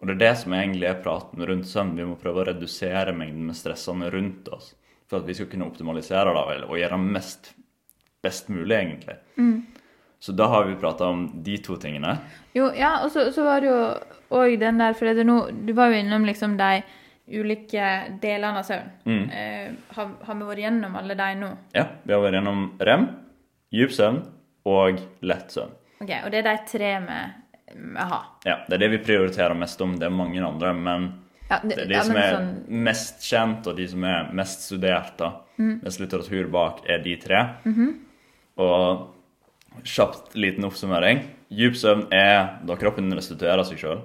[0.00, 1.96] Og det er det som egentlig er praten rundt søvn.
[1.98, 4.72] Vi må prøve å redusere mengden med stressene rundt oss
[5.10, 7.52] for at vi skal kunne optimalisere det og gjøre mest
[8.24, 9.16] best mulig, egentlig.
[10.20, 12.16] Så da har vi prata om de to tingene.
[12.56, 13.80] Jo, ja, og så, så var det jo
[14.34, 16.78] òg den der For det nå, du var jo innom liksom de
[17.28, 17.84] ulike
[18.20, 18.90] delene av søvn.
[19.08, 19.22] Mm.
[19.30, 21.50] Eh, har, har vi vært gjennom alle de nå?
[21.76, 23.06] Ja, vi har vært gjennom rem,
[23.74, 24.20] djup søvn
[24.68, 25.72] og lett søvn.
[26.04, 27.18] Ok, Og det er de tre vi,
[27.74, 28.26] vi har.
[28.44, 29.96] Ja, Det er det vi prioriterer mest om.
[29.98, 31.08] Det er mange andre, men
[31.48, 32.52] Ja, det, det er de ja, som er sånn,
[32.84, 35.32] mest kjent, og de som er mest studert, da.
[35.56, 35.74] Mm.
[35.84, 37.42] Mest litteratur bak, er de tre.
[37.64, 37.90] Mhm.
[38.64, 41.24] Og kjapt liten oppsummering.
[41.54, 44.02] Djup søvn er da kroppen restituerer seg sjøl.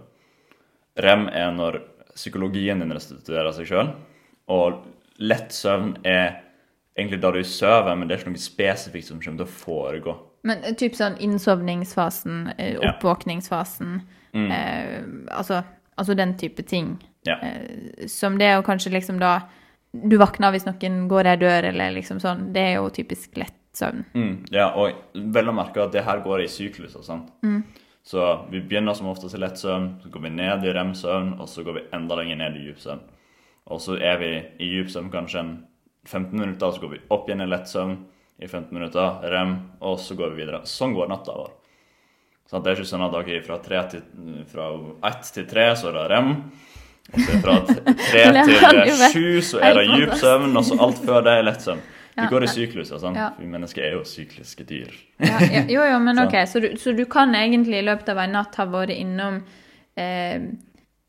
[1.00, 1.82] Rem er når
[2.16, 3.92] psykologien din restituerer seg sjøl.
[4.50, 4.84] Og
[5.20, 6.40] lett søvn er
[6.98, 10.16] egentlig da du sover, men det er ikke noe spesifikt som kommer til å foregå.
[10.48, 12.50] Men eh, typ sånn innsovningsfasen,
[12.90, 14.40] oppvåkningsfasen Ja.
[14.40, 14.52] Mm.
[14.52, 15.64] eh, altså,
[15.98, 16.98] altså den type ting.
[17.26, 17.36] Ja.
[17.44, 19.42] Eh, som det jo kanskje liksom da
[19.92, 22.52] Du våkner hvis noen går ei dør, eller liksom sånn.
[22.54, 24.04] Det er jo typisk lett søvn.
[24.14, 24.94] Mm, ja, og
[25.34, 27.02] vel å merke at det her går i sykluser.
[27.02, 27.32] sant?
[27.42, 27.64] Mm.
[28.06, 31.50] Så vi begynner som oftest i lett søvn, så går vi ned i rem-søvn, og
[31.50, 33.04] så går vi enda lenger ned i djup søvn.
[33.70, 34.32] Og så er vi
[34.64, 35.52] i djup søvn kanskje en
[36.08, 37.98] 15 minutter, så går vi opp igjen i lett søvn
[38.40, 40.64] i 15 minutter, rem, og så går vi videre.
[40.66, 41.52] Sånn går natta vår.
[42.50, 44.06] Sånn, det er ikke sånn at okay, fra, tre til,
[44.50, 44.72] fra
[45.12, 46.32] ett til tre så er det rem.
[47.10, 51.26] Og så fra tre til sju så er det dyp søvn, og så alt før
[51.28, 51.84] det er lett søvn.
[52.24, 53.18] Vi går i sykluser, sant?
[53.20, 53.30] Ja.
[53.40, 54.94] Vi mennesker er jo sykliske dyr.
[55.22, 58.24] Ja, ja, jo, jo, men ok, så du, så du kan egentlig i løpet av
[58.24, 59.42] en natt ha vært innom
[60.00, 60.36] eh,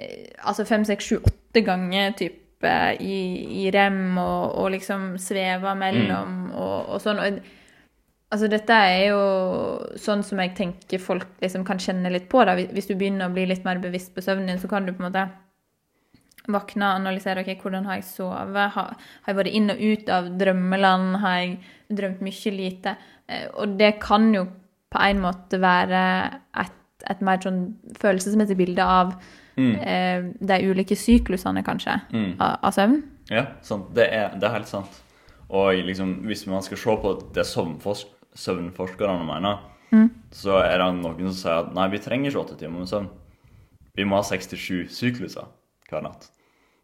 [0.00, 3.20] eh, altså fem, seks, sju, åtte ganger type i,
[3.64, 7.22] i rem og, og liksom sveva mellom og, og sånn.
[7.24, 7.38] Og,
[8.30, 9.22] altså dette er jo
[9.98, 12.42] sånn som jeg tenker folk liksom kan kjenne litt på.
[12.44, 12.58] da.
[12.60, 15.02] Hvis du begynner å bli litt mer bevisst på søvnen din, så kan du på
[15.02, 15.28] en måte
[16.48, 18.56] våkne og analysere ok, hvordan har jeg sovet.
[18.76, 21.16] Har, har jeg vært inn og ut av drømmeland?
[21.22, 21.58] Har jeg
[21.90, 22.96] drømt mye lite?
[23.28, 24.46] Eh, Og det kan jo
[24.90, 26.00] på en måte være
[26.58, 26.72] et,
[27.10, 27.60] et mer sånn
[28.00, 29.12] følelsesmessig bilde av
[29.58, 31.98] eh, de ulike syklusene, kanskje,
[32.40, 33.02] av, av søvn.
[33.30, 33.44] Ja.
[33.94, 35.02] Det er, det er helt sant.
[35.50, 38.06] Og liksom, hvis man skal se på det søvnforsk
[38.38, 39.58] søvnforskerne mener,
[40.30, 43.08] så er det noen som sier at nei, vi trenger ikke åtte timer med søvn.
[43.98, 45.48] Vi må ha 67 sykluser
[45.90, 46.28] hver natt.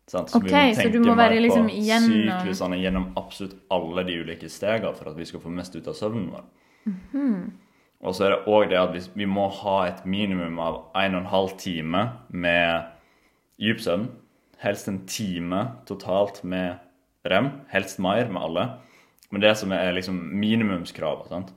[0.06, 0.30] Sant?
[0.38, 4.94] Ok, så du må mer liksom på igjennom- syklusene gjennom absolutt alle de ulike stegene
[4.94, 6.44] for at vi skal få mest ut av søvnen vår.
[8.04, 11.16] Og så er det òg det at vi, vi må ha et minimum av 1
[11.26, 12.84] 12 time med
[13.58, 14.08] djup søvn.
[14.62, 16.78] Helst en time totalt med
[17.24, 17.50] rem.
[17.72, 18.66] Helst mer med alle.
[19.32, 21.28] Men det som er liksom minimumskravet.
[21.28, 21.52] sant?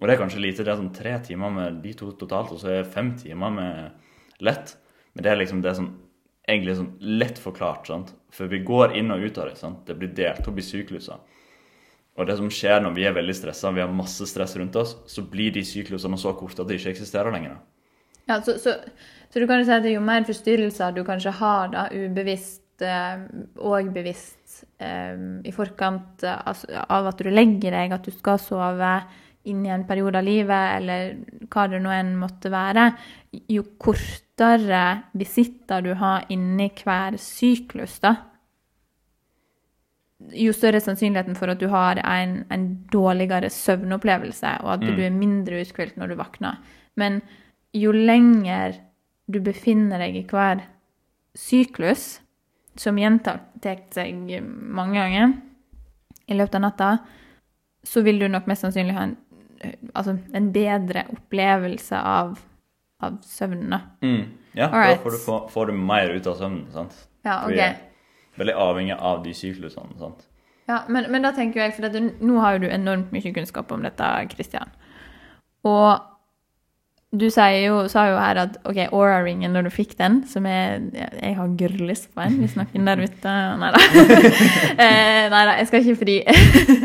[0.00, 0.64] Og det er kanskje lite.
[0.64, 3.92] Det er sånn tre timer med de to totalt, og så er fem timer med
[4.40, 4.74] lett.
[5.14, 5.92] Men det er liksom det som
[6.48, 7.86] egentlig sånn lett forklart.
[7.86, 8.14] sant?
[8.34, 9.56] For vi går inn og ut av det.
[9.60, 9.86] sant?
[9.86, 11.22] Det blir delt opp i sykluser.
[12.14, 14.96] Og det som skjer når vi er veldig stressa, vi har masse stress rundt oss,
[15.10, 17.56] så blir de syklusene så korte at de ikke eksisterer lenger.
[18.28, 18.76] Ja, så, så,
[19.32, 23.26] så du kan jo si at jo mer forstyrrelser du kanskje har, da, ubevisst eh,
[23.58, 28.38] og bevisst eh, i forkant eh, altså, av at du legger deg, at du skal
[28.40, 28.94] sove
[29.50, 31.16] inn i en periode av livet, eller
[31.52, 32.90] hva det nå enn måtte være,
[33.52, 38.14] jo kortere visitter du har inni hver syklus, da,
[40.32, 45.02] jo større er sannsynligheten for at du har en, en dårligere søvnopplevelse, og at du
[45.02, 46.60] er mindre uthvilt når du våkner.
[46.96, 47.20] Men
[47.74, 48.78] jo lenger
[49.26, 50.62] du befinner deg i hver
[51.36, 52.20] syklus,
[52.78, 53.42] som gjentar
[53.94, 55.34] seg mange ganger
[56.26, 56.90] i løpet av natta,
[57.84, 59.16] så vil du nok mest sannsynlig ha en,
[59.94, 62.38] altså en bedre opplevelse av,
[63.02, 63.74] av søvnen.
[64.04, 64.22] Mm.
[64.54, 64.98] Ja, Alright.
[64.98, 66.64] da får du, få, får du mer ut av søvnen.
[66.72, 66.94] sant?
[67.26, 68.38] Ja, Vi er ok.
[68.38, 69.98] veldig avhengig av de syklusene.
[69.98, 70.26] sant?
[70.68, 73.72] Ja, men, men da tenker jeg, for dette, nå har jo du enormt mye kunnskap
[73.74, 74.70] om dette, Kristian.
[75.64, 76.00] Og
[77.14, 77.30] du jo,
[77.88, 82.08] sa jo her at ok, Aura-ringen, når du fikk den, som er Jeg har gørrlyst
[82.14, 83.82] på en, hvis noen der ute Nei da.
[84.84, 86.16] eh, nei da, jeg skal ikke fri.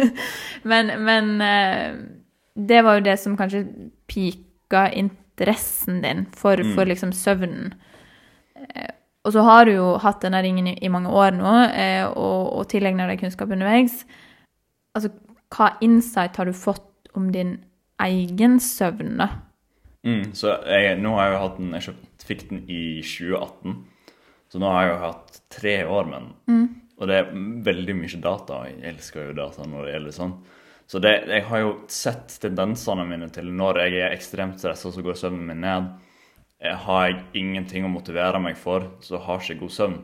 [0.69, 1.87] men men eh,
[2.67, 3.63] det var jo det som kanskje
[4.09, 7.73] pika interessen din for, for liksom søvnen.
[8.55, 8.91] Eh,
[9.27, 12.53] og så har du jo hatt denne ringen i, i mange år nå, eh, og,
[12.59, 14.01] og tilegner deg kunnskap underveis.
[14.97, 15.11] Altså,
[15.53, 17.57] hva insight har du fått om din
[18.03, 19.29] egen søvn, da?
[20.07, 20.31] Mm.
[20.37, 23.79] Så jeg, nå har jeg jo hatt den Jeg kjøpt, fikk den i 2018.
[24.49, 26.29] Så nå har jeg jo hatt tre år med den.
[26.99, 27.33] Og det er
[27.67, 28.61] veldig mye data.
[28.61, 30.33] og Jeg elsker jo data når det gjelder sånn.
[30.89, 35.03] Så det, jeg har jo sett tendensene mine til når jeg er ekstremt stressa, så
[35.05, 35.91] går søvnen min ned.
[36.85, 39.99] Har jeg ingenting å motivere meg for, så har jeg ikke god søvn.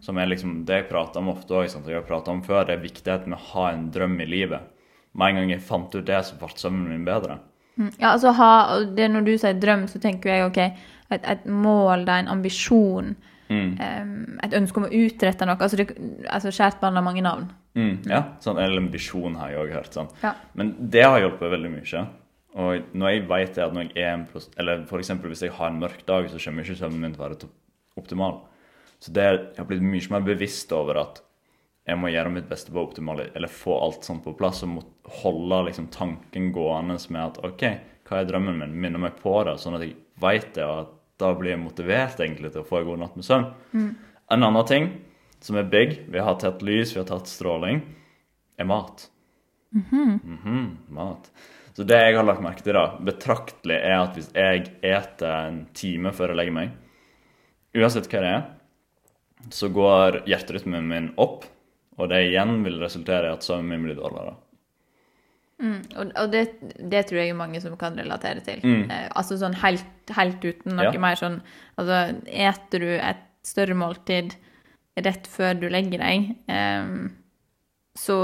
[0.00, 1.68] Som er liksom det jeg prater om ofte òg.
[1.68, 4.68] Jeg har pratet om før, det er viktigheten med å ha en drøm i livet.
[5.12, 7.40] Med en gang jeg fant ut det, så ble søvnen min bedre.
[7.78, 7.90] Mm.
[7.98, 8.52] Ja, altså ha,
[8.96, 10.60] det Når du sier drøm, så tenker jeg ok,
[11.14, 13.14] et, et mål, da, en ambisjon,
[13.48, 15.56] em, et ønske om å utrette noe.
[15.56, 15.94] Altså, det,
[16.28, 17.48] altså Kjært barn har mange navn.
[17.78, 19.94] Mm, ja, sånn, eller en visjon har jeg òg hørt.
[19.94, 20.10] Sånn.
[20.24, 20.34] Ja.
[20.58, 22.04] Men det har hjulpet veldig mye.
[22.58, 25.68] Og når jeg vet at når jeg er en pros Eller for hvis jeg har
[25.68, 27.50] en mørk dag, så kommer ikke søvnen min til å være
[28.00, 28.40] optimal.
[28.98, 31.22] Så det, jeg har blitt mye mer bevisst over at
[31.88, 34.60] jeg må gjøre mitt beste på optimale, eller få alt sånt på plass.
[34.66, 34.82] Og må
[35.22, 37.64] holde liksom, tanken gående med at OK,
[38.08, 38.76] hva er drømmen min?
[38.82, 42.20] Minne meg på det, sånn at jeg vet det, og at da blir jeg motivert
[42.22, 43.46] egentlig til å få en god natt med søvn.
[44.28, 44.88] En annen ting
[45.44, 47.82] som er big, vi har tatt lys, vi har tatt stråling,
[48.58, 49.08] er mat.
[49.74, 51.30] Mhm, mat.
[51.76, 55.60] Så det jeg har lagt merke til da, betraktelig, er at hvis jeg eter en
[55.78, 56.72] time før jeg legger meg,
[57.78, 58.42] uansett hva det er,
[59.54, 61.46] så går hjerterytmen min opp,
[61.98, 64.34] og det igjen vil resultere i at søvnen min blir dårligere.
[65.98, 66.42] Og, og det,
[66.90, 68.60] det tror jeg er mange som kan relatere til.
[68.90, 69.86] Eh, altså sånn helt,
[70.16, 70.98] helt uten noe Ja.
[71.00, 71.40] mer sånn
[71.78, 74.34] Altså, eter du et større måltid
[74.98, 77.10] rett før du legger deg, um,
[77.96, 78.16] så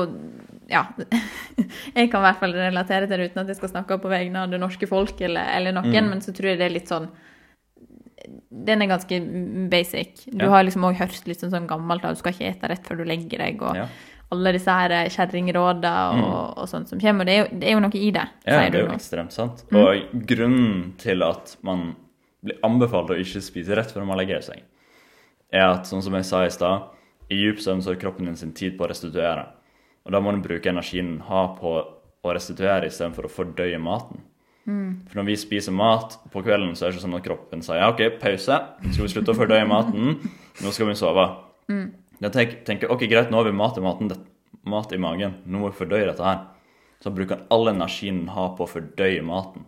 [0.70, 0.84] ja.
[1.94, 4.42] Jeg kan i hvert fall relatere til det uten at jeg skal snakke på vegne
[4.42, 7.08] av det norske folk eller, eller noen, men så tror jeg det er litt sånn
[8.50, 9.18] Den er ganske
[9.70, 10.24] basic.
[10.30, 10.50] Du Ja.
[10.50, 12.96] har liksom òg hørt litt sånn, sånn gammelt at du skal ikke ete rett før
[12.98, 13.88] du legger deg, og Ja.
[14.34, 17.24] Alle disse her kjerringråda og, og sånt som kommer.
[17.24, 18.98] Og det er, jo, det er jo noe i det, Ja, det er jo nå.
[18.98, 19.64] ekstremt sant.
[19.72, 21.92] Og grunnen til at man
[22.44, 24.60] blir anbefalt å ikke spise rett før man legger seg,
[25.54, 26.90] er at, sånn som jeg sa i stad,
[27.32, 29.46] i djup søvn så har kroppen din sin tid på å restituere.
[30.04, 31.78] Og da må du bruke energien den har på
[32.24, 34.20] å restituere istedenfor å fordøye maten.
[35.08, 37.80] For når vi spiser mat på kvelden, så er det ikke sånn at kroppen sier
[37.82, 38.56] ja, OK, pause,
[38.90, 40.14] skal vi slutte å fordøye maten,
[40.64, 41.26] nå skal vi sove.
[42.24, 44.16] Da tenker, tenker ok, greit, nå har vi mat i maten, det,
[44.64, 46.38] mat i magen, nå må vi fordøye dette her.
[47.04, 49.66] Så bruker han all energien han har på å fordøye maten,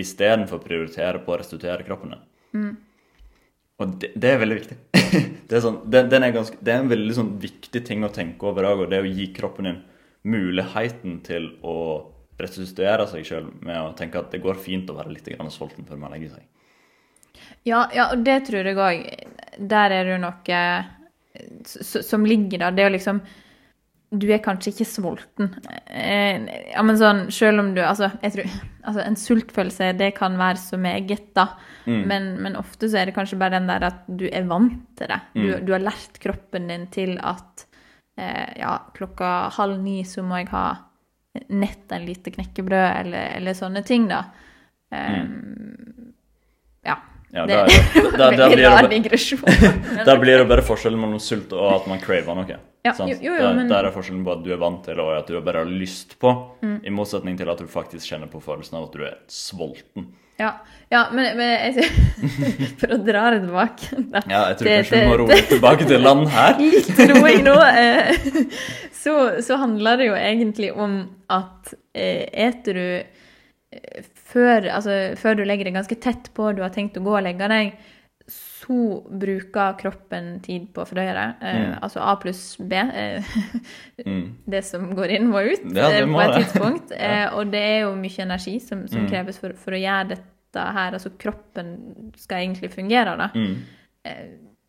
[0.00, 2.22] istedenfor å prioritere på å restituere kroppen din.
[3.82, 4.78] Og det, det er veldig viktig.
[5.50, 8.12] det, er sånn, den, den er ganske, det er en veldig sånn viktig ting å
[8.14, 9.82] tenke over òg, og det å gi kroppen din
[10.32, 11.76] muligheten til å
[12.40, 16.00] restituere seg sjøl med å tenke at det går fint å være litt sulten før
[16.00, 16.48] man legger seg.
[17.68, 19.04] Ja, ja, det tror jeg òg.
[19.58, 21.01] Der er du nok s-
[21.64, 22.76] som ligger der.
[22.76, 23.20] Det å liksom
[24.12, 25.54] Du er kanskje ikke sulten.
[25.88, 28.50] Eh, Ja, men sånn Selv om du Altså, jeg tror
[28.84, 31.46] Altså, en sultfølelse, det kan være så meget, da.
[32.06, 35.06] Men, men ofte så er det kanskje bare den der at du er vant til
[35.08, 35.20] det.
[35.34, 37.64] Du, du har lært kroppen din til at
[38.18, 40.64] eh, ja, klokka halv ni så må jeg ha
[41.48, 44.24] nett en lite knekkebrød, eller, eller sånne ting, da.
[44.92, 45.22] Eh,
[46.84, 46.96] Ja.
[47.32, 49.40] Ja, det var da- da veldig blir rar digresjon.
[50.04, 52.58] der blir det bare forskjellen mellom sult og at man craver noe.
[52.84, 53.08] Ja, sant?
[53.14, 55.14] jo, jo, jo, der, men- der er forskjellen på at du er vant til, og
[55.16, 56.80] at du bare har lyst på, Mm.
[56.84, 60.10] i motsetning til at du faktisk kjenner på følelsen av at du er sulten.
[60.40, 60.50] Ja,
[60.90, 61.84] ja men, men jeg,
[62.80, 64.22] for å dra det tilbake da.
[64.28, 66.58] Ja, jeg tror Det- kanskje vi må roe tilbake til land her.
[66.60, 67.56] Litt roing nå.
[67.72, 68.16] eh,
[69.02, 70.98] Så, så handler det jo egentlig om
[71.30, 72.86] at eh, eter du
[73.72, 74.02] eh,
[74.32, 77.22] før, altså, før du legger deg ganske tett på du har tenkt å gå og
[77.26, 77.74] legge deg,
[78.32, 78.76] så
[79.18, 81.24] bruker kroppen tid på å fordøye det.
[81.42, 81.72] Eh, Mm.
[81.82, 82.76] Altså A pluss B.
[82.78, 83.22] Eh,
[84.06, 84.36] Mm.
[84.54, 86.44] det som går inn, må ut Ja, eh, må på et det.
[86.44, 86.90] tidspunkt.
[86.96, 87.26] Ja.
[87.26, 89.10] Eh, og det er jo mye energi som, som Mm.
[89.10, 90.92] kreves for, for å gjøre dette her.
[90.94, 93.28] Altså kroppen skal egentlig fungere, da.
[93.34, 93.56] Mm.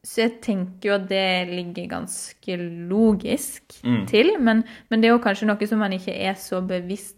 [0.04, 2.58] Så jeg tenker jo at det ligger ganske
[2.90, 4.06] logisk Mm.
[4.08, 7.16] til, men, men det er jo kanskje noe som man ikke er så bevisst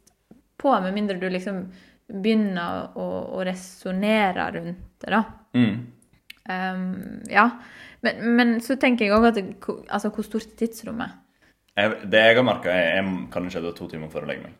[0.62, 1.72] på, med mindre du liksom
[2.12, 3.06] begynner å,
[3.38, 5.22] å resonnere rundt det, da.
[5.58, 5.76] Mm.
[6.46, 6.88] Um,
[7.32, 7.50] ja.
[8.06, 11.22] Men, men så tenker jeg òg at altså, hvor stort er tidsrommet?
[11.76, 14.46] Jeg, det jeg har merka, er jeg kan ikke ha to timer før å legge
[14.46, 14.58] meg.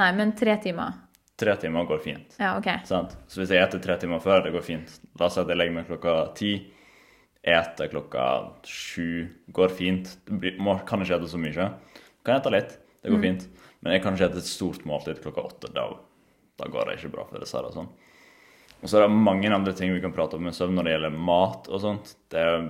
[0.00, 0.96] Nei, men tre timer.
[1.38, 2.36] Tre timer går fint.
[2.40, 2.68] Ja, OK.
[2.88, 3.14] Sant?
[3.30, 4.94] Så hvis jeg eter tre timer før, det går fint.
[5.20, 6.52] La oss si at jeg legger meg klokka ti.
[7.42, 8.26] Eter klokka
[8.68, 9.26] sju.
[9.52, 10.14] Går fint.
[10.30, 11.68] Blir, må, kan ikke ete så mye.
[12.24, 12.76] Kan ete litt.
[13.02, 13.46] Det går fint.
[13.82, 15.72] Men jeg kan ikke ete et stort måltid klokka åtte.
[15.74, 15.88] Da,
[16.62, 17.90] da går det ikke bra for dessert og sånn.
[18.82, 20.94] Og så er det mange andre ting vi kan prate om med søvn når det
[20.96, 22.16] gjelder mat og sånt.
[22.32, 22.64] Det er,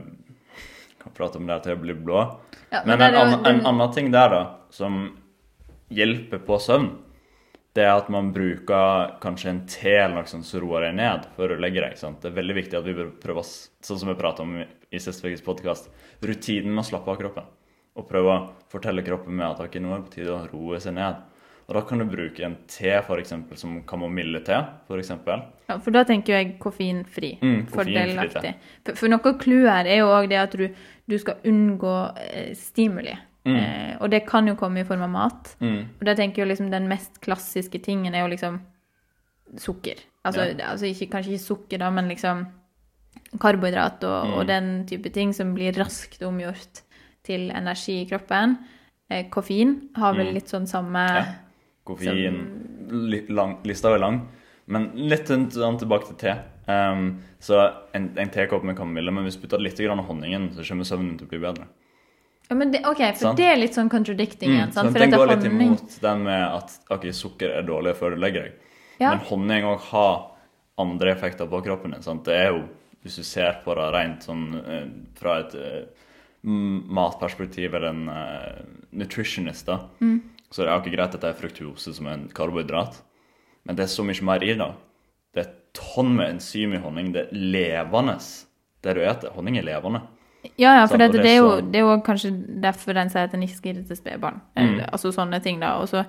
[1.03, 2.26] kan prate om det til jeg blir blå.
[2.72, 5.01] Ja, Men men en, annen, en annen ting der, da, som
[5.93, 6.90] hjelper på søvn,
[7.72, 11.24] det er at man bruker kanskje en te eller noe sånt som roer deg ned
[11.36, 11.97] før du legger deg.
[12.01, 12.20] sant?
[12.20, 15.24] Det er veldig viktig at vi bør prøve sånn som vi prata om i siste
[15.24, 15.88] ukes podkast,
[16.20, 17.49] rutinen med å slappe av kroppen.
[17.97, 20.80] Og prøve å fortelle kroppen med at det nå er det på tide å roe
[20.84, 21.24] seg ned.
[21.68, 24.56] Og da kan du bruke en te for eksempel, som kamomille-te,
[24.98, 25.42] eksempel.
[25.68, 27.38] Ja, for da tenker jeg koffeinfri.
[27.40, 28.54] Mm, fordelaktig.
[28.84, 30.68] For, for noe clou her er jo òg det at du,
[31.08, 33.14] du skal unngå eh, stimuli.
[33.44, 35.56] Eh, og det kan jo komme i form av mat.
[35.60, 35.80] Mm.
[36.00, 38.60] Og da tenker jeg liksom den mest klassiske tingen er jo liksom
[39.58, 39.98] sukker.
[40.24, 40.70] Altså, Ja.
[40.70, 42.46] altså ikke, kanskje ikke sukker, da, men liksom
[43.40, 44.34] karbohydrat og, Mm.
[44.38, 46.82] og den type ting som blir raskt omgjort
[47.24, 48.58] til energi i kroppen.
[49.10, 50.34] Eh, koffein har vel Mm.
[50.34, 51.24] litt sånn samme Ja.
[51.85, 54.20] Koffein lang, Lista er lang.
[54.70, 56.35] Men litt sånn sånn tilbake til te.
[56.70, 57.59] Um, så
[57.97, 61.16] en, en tekopp med kamomille, men hvis du putter litt grann honningen, så kommer søvnen
[61.18, 61.66] til å bli bedre.
[62.49, 63.41] Ja, men det, OK, for Sant?
[63.41, 64.68] det er litt sånn contradicting igjen.
[64.70, 64.93] Mm, sant?
[64.93, 68.20] For den går litt honning- imot den med at ok, sukker er dårlig før du
[68.22, 68.70] legger deg.
[69.01, 69.11] Ja.
[69.14, 70.14] Men honning òg har
[70.78, 72.03] andre effekter på kroppen din.
[72.05, 72.24] sant?
[72.28, 72.62] Det er jo,
[73.03, 74.87] hvis du ser på det rent sånn eh,
[75.18, 75.83] fra et eh,
[76.43, 78.62] matperspektiv eller en uh,
[78.99, 80.20] nutritionist, da, Mm.
[80.53, 82.98] Så er det jo ikke greit at det er fruktose som er en karbohydrat,
[83.64, 84.72] men det er så mye mer i det.
[85.32, 87.12] Det er tonn med enzym i honning.
[87.14, 88.18] Det er levende,
[88.84, 89.32] det du spiser.
[89.36, 90.03] Honning er levende.
[90.59, 92.32] Ja, ja, for det, det det, er er jo, det er jo kanskje
[92.62, 94.40] derfor den sier at den ikke skal gi det til spedbarn.
[94.59, 94.80] Mm.
[94.80, 95.76] Eh, Altså sånne ting, da.
[95.78, 96.03] Og så,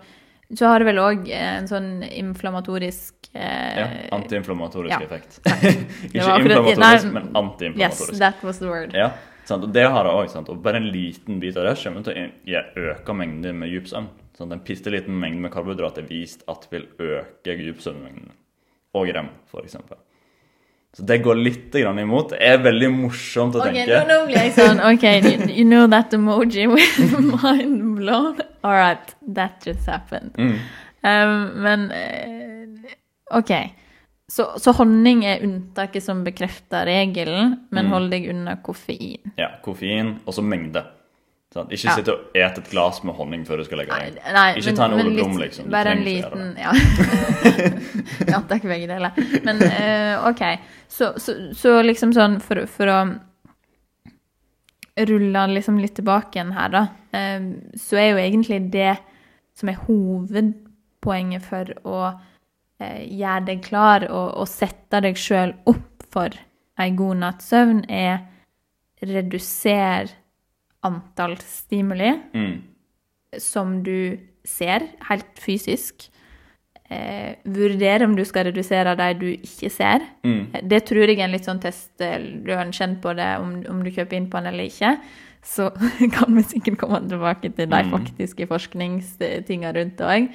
[0.49, 3.85] så har det vel òg en sånn inflammatorisk eh, Ja,
[4.17, 5.03] Antiinflammatorisk ja.
[5.05, 5.37] effekt.
[6.09, 8.17] Ikke inflammatorisk, men antiinflammatorisk.
[8.17, 8.97] Yes, that was the word.
[8.97, 9.11] Ja,
[9.45, 9.69] sant?
[9.69, 10.33] og det har det òg.
[10.41, 13.93] Og bare en liten bit av det kommer til å øke mengden mengde med dyp
[13.93, 14.09] søvn.
[14.38, 18.31] Sånn, en bitte liten mengde med karbohydrat er vist at vil øke dypsøvnmengden.
[18.97, 19.77] Og rem, f.eks.
[20.93, 22.34] Så det går litt grann imot.
[22.36, 24.01] Det er veldig morsomt å okay, tenke.
[24.05, 26.97] nå, nå blir jeg sånn OK, you, you know that emoji with
[27.43, 28.41] mind blown?
[28.63, 30.34] All right, that just happened.
[30.38, 30.59] Mm.
[31.03, 32.93] Um, men eh,
[33.34, 33.51] OK.
[34.29, 37.91] Så, så honning er unntaket som bekrefter regelen, men Mm.
[37.91, 39.34] hold deg unna koffein.
[39.38, 40.86] Ja, koffein, og så mengde.
[41.53, 41.69] Sant?
[41.69, 41.95] Ikke Ja.
[41.99, 44.15] sitte og ete et glass med honning før du skal legge deg.
[44.57, 45.65] Ikke men, ta en Ole Brumm, liksom.
[45.65, 46.71] Du Bare en liten Ja.
[48.33, 49.13] ja, takk begge deler.
[49.45, 50.41] Men uh, OK.
[50.89, 52.97] Så, så, så liksom sånn for, for å
[55.09, 56.83] rulle liksom litt tilbake igjen her, da,
[57.17, 57.45] eh,
[57.81, 58.91] så er jo egentlig det
[59.57, 66.05] som er hovedpoenget for å uh, gjøre deg klar og, og sette deg sjøl opp
[66.13, 66.33] for
[66.81, 68.25] ei god natts søvn, er
[69.01, 70.22] redusere
[70.84, 72.61] antall stimuli Mm.
[73.39, 76.09] som du ser, helt fysisk.
[76.89, 80.03] Eh, vurdere om du skal redusere de du ikke ser.
[80.23, 80.67] Mm.
[80.69, 81.89] Det tror jeg er en litt sånn test.
[81.97, 84.99] Du har kjent på det om, om du kjøper inn på den eller ikke.
[85.43, 85.71] Så
[86.15, 87.91] kan vi sikkert komme tilbake til de Mm.
[87.91, 90.29] faktiske forskningstinga rundt det òg.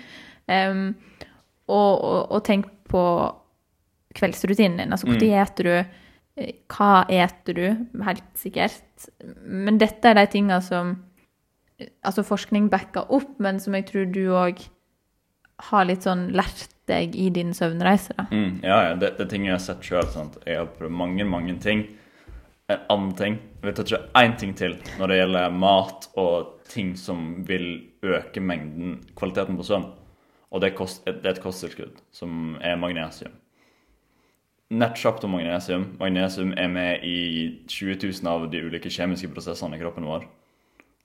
[0.49, 0.95] Um,
[1.69, 3.05] og, og, og tenk på
[4.17, 4.93] kveldsrutinen din.
[4.93, 5.21] Altså når Mm.
[5.21, 5.85] spiser du?
[6.39, 7.67] Eh, Hva eter du?
[8.07, 9.09] Helt sikkert.
[9.45, 10.97] Men dette er de tinga som
[12.03, 14.65] altså forskning backer opp, men som jeg tror du òg
[15.71, 18.15] har litt sånn lært deg i din søvnreise.
[18.17, 18.27] da.
[18.33, 20.07] Mm, ja, ja, det, det er ting jeg har sett sjøl.
[20.47, 21.85] Jeg har prøvd mange, mange ting.
[22.69, 26.93] En annen ting Jeg vil touche én ting til når det gjelder mat og ting
[27.01, 27.65] som vil
[28.05, 29.87] øke mengden, kvaliteten på søvn.
[30.53, 33.33] Og det kost, det er et kosttilskudd, som er magnesium.
[34.71, 35.87] Nettkjapt om magnesium.
[36.01, 37.17] Magnesium er med i
[37.73, 40.27] 20 000 av de ulike kjemiske prosessene i kroppen vår.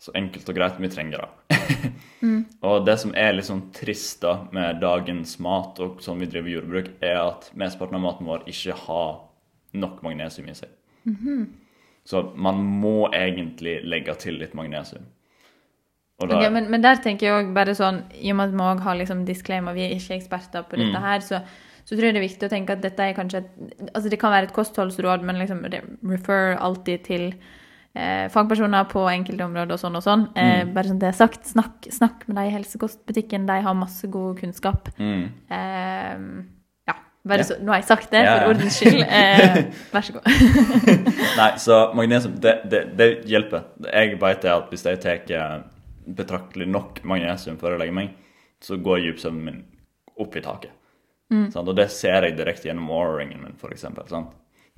[0.04, 1.60] Så enkelt og greit, vi trenger det.
[2.68, 6.52] Og det som er litt sånn trist da med dagens mat og sånn vi driver
[6.58, 9.14] jordbruk, er at mesteparten av maten vår ikke har
[9.80, 10.70] nok magnesium i seg.
[12.06, 15.06] Så man må egentlig legge til litt magnesium.
[16.22, 18.56] Og da, Ok, men, men der tenker jeg også bare sånn, i og med at
[18.60, 21.08] vi også har liksom disclaimer, vi er ikke eksperter på dette Mm.
[21.08, 21.40] her, så,
[21.84, 23.44] så tror jeg det er viktig å tenke at dette er kanskje
[23.94, 25.66] altså det kan være et kostholdsråd, men liksom
[26.10, 27.26] refer alltid til
[27.96, 30.24] eh, fagpersoner på enkelte områder og sånn og sånn.
[30.36, 30.74] Eh, Mm.
[30.74, 34.40] bare sånn det er sagt, snakk, snakk med de i helse-kost-butikken, de har masse god
[34.40, 34.90] kunnskap.
[34.98, 36.18] mm, Eh,
[36.88, 37.44] ja, bare Ja.
[37.44, 39.04] så, nå har jeg sagt det, Ja, for ordens skyld.
[39.10, 40.26] Eh, vær så god.
[41.38, 43.64] Nei, så magnesium, det, det, det hjelper.
[43.92, 45.64] Jeg vet at hvis jeg tar
[46.08, 48.10] betraktelig nok magnesium før jeg legger meg,
[48.64, 49.62] så går dypsøvnen min
[50.20, 50.72] opp i taket.
[51.54, 51.68] Sant?
[51.68, 53.88] Og det ser jeg direkte gjennom Aura-ringen min, f.eks.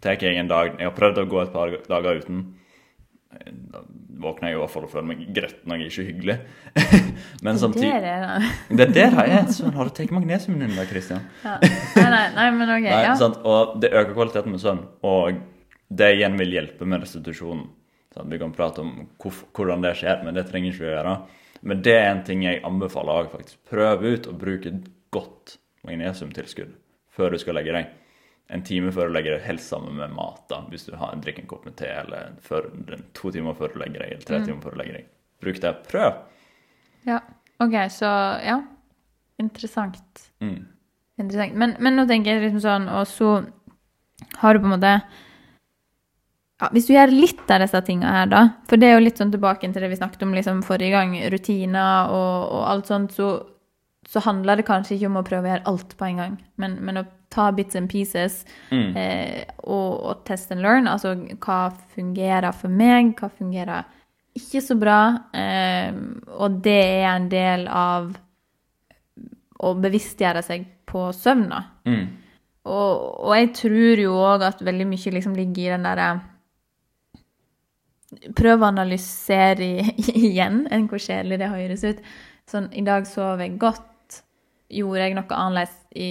[0.04, 2.46] Tar jeg en dag Jeg har prøvd å gå et par dager uten.
[3.72, 3.82] Da
[4.22, 6.36] våkner jeg i hvert fall og føler meg gretten og ikke hyggelig.
[7.46, 8.36] Men Det er det, da.
[8.70, 9.56] Det er det jeg.
[9.58, 11.26] Sånn, har du tatt magnesiumen din da, Christian?
[11.44, 11.58] Ja.
[11.62, 12.86] Nei, nei, nei, men ok.
[12.88, 13.16] Nei, ja.
[13.20, 13.42] sant?
[13.44, 14.84] Og det øker kvaliteten med søvn.
[15.08, 15.42] Og
[16.00, 17.68] det igjen vil hjelpe med restitusjonen.
[18.16, 18.32] Sant?
[18.32, 21.16] Vi kan prate om hvordan det skjer, men det trenger ikke vi å gjøre.
[21.66, 23.60] Men det er en ting jeg anbefaler òg, faktisk.
[23.72, 24.74] Prøv ut å bruke
[25.16, 26.74] godt magnesiumtilskudd
[27.16, 27.94] før du skal legge deg.
[28.54, 31.24] En time før du legger deg, helst sammen med mat, da, hvis du har, en,
[31.24, 32.68] drikker en kopp med te, eller før,
[33.18, 35.12] to timer før du legger deg, eller tre timer før du legger deg.
[35.42, 35.74] Bruk det.
[35.90, 36.20] Prøv!
[37.10, 37.20] Ja.
[37.64, 38.10] OK, så
[38.44, 38.60] ja.
[39.42, 40.30] Interessant.
[40.44, 40.60] Mm.
[41.20, 41.56] Interessant.
[41.58, 43.32] Men, men nå tenker jeg liksom sånn, og så
[44.42, 48.44] har du på en måte ja, Hvis du gjør litt av disse tingene her, da,
[48.70, 51.18] for det er jo litt sånn tilbake til det vi snakket om liksom forrige gang,
[51.34, 53.34] rutiner og, og alt sånt, så,
[54.08, 56.76] så handler det kanskje ikke om å prøve å gjøre alt på en gang, men,
[56.86, 58.96] men å ta bits and pieces Mm.
[58.98, 60.88] eh, og, og test and learn.
[60.88, 63.84] Altså hva fungerer for meg, hva fungerer
[64.36, 65.00] ikke så bra.
[65.34, 65.96] Eh,
[66.38, 68.14] og det er en del av
[69.66, 71.64] å bevisstgjøre seg på søvna.
[71.88, 72.06] Mm.
[72.66, 76.14] Og, og jeg tror jo òg at veldig mye liksom ligger i den derre
[78.38, 79.66] Prøv å analysere
[80.16, 82.00] igjen enn hvor kjedelig det høres ut.
[82.48, 83.84] Sånn, i dag sover jeg godt.
[84.76, 86.10] Gjorde jeg noe annerledes i,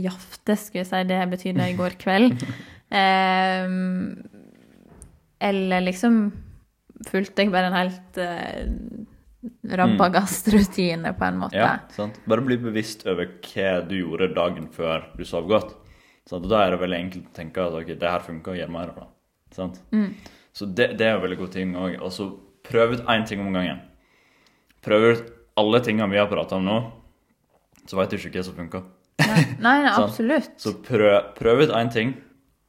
[0.00, 1.02] i aftes, skulle jeg si.
[1.10, 2.46] Det betydde i går kveld.
[2.90, 4.16] Um,
[5.50, 6.20] eller liksom
[7.06, 11.58] fulgte jeg bare en helt uh, rabagastrutine, på en måte.
[11.60, 12.20] Ja, sant?
[12.28, 15.76] Bare bli bevisst over hva du gjorde dagen før du sov godt.
[16.34, 18.90] Og da er det veldig enkelt å tenke at ok, det her funker, gjør mer
[18.90, 19.06] av det.
[19.54, 19.78] Sant?
[20.56, 21.98] Så det, det er en veldig god ting òg.
[22.02, 22.30] Og så
[22.66, 23.84] prøv ut én ting om gangen.
[24.82, 25.28] Prøv ut
[25.60, 26.78] alle tingene vi har prata om nå,
[27.86, 28.82] så veit du ikke hva som funker.
[29.26, 30.52] Nei, nei, nei absolutt.
[30.60, 32.14] Så prøv, prøv ut én ting.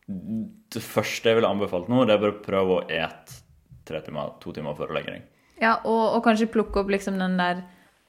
[0.07, 3.41] Det første jeg ville anbefalt nå, det er bare å prøve å ete
[3.87, 5.25] tre timer, to timer før du legger deg.
[5.61, 7.63] Ja, og, og kanskje plukke opp liksom den der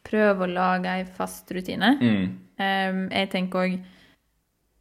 [0.08, 1.88] Prøv å lage ei fast rutine.
[2.00, 2.26] Mm.
[2.56, 3.74] Um, jeg tenker òg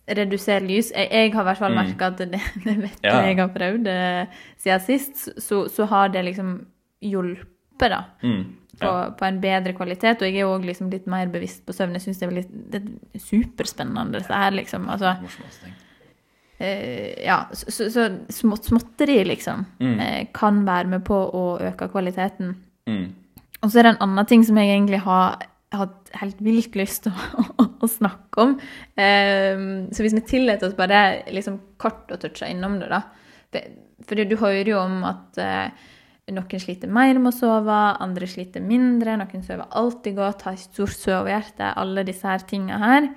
[0.08, 0.92] redusere lys.
[0.96, 1.80] Jeg, jeg har i hvert fall Mm.
[1.82, 3.18] merka at det, det vet Ja.
[3.26, 6.54] jeg har prøvd eh, siden sist, så, så har det liksom
[7.04, 8.04] hjulpet, da.
[8.24, 8.46] Mm.
[8.78, 9.10] På, Ja.
[9.18, 10.22] på en bedre kvalitet.
[10.22, 11.94] Og jeg er òg liksom litt mer bevisst på søvn.
[11.98, 14.86] Jeg syns det det er superspennende, dette her, liksom.
[14.94, 15.16] Altså,
[16.60, 20.00] eh, ja, så, så, så smått, småtteri, liksom, Mm.
[20.00, 22.56] eh, kan være med på å øke kvaliteten.
[22.88, 23.14] Mm.
[23.64, 25.40] Og så er det en annen ting som jeg egentlig har
[25.74, 28.54] hatt helt vilt lyst til å, å, snakke om.
[28.98, 33.02] Ehm, så hvis vi tillater oss bare liksom kort å touche innom det, da.
[33.52, 33.64] Det,
[34.08, 35.70] for du hører jo om at eh,
[36.34, 40.96] noen sliter mer med å sove, andre sliter mindre, noen sover alltid godt, har stort
[40.98, 43.08] sovehjerte, alle disse her tinga her.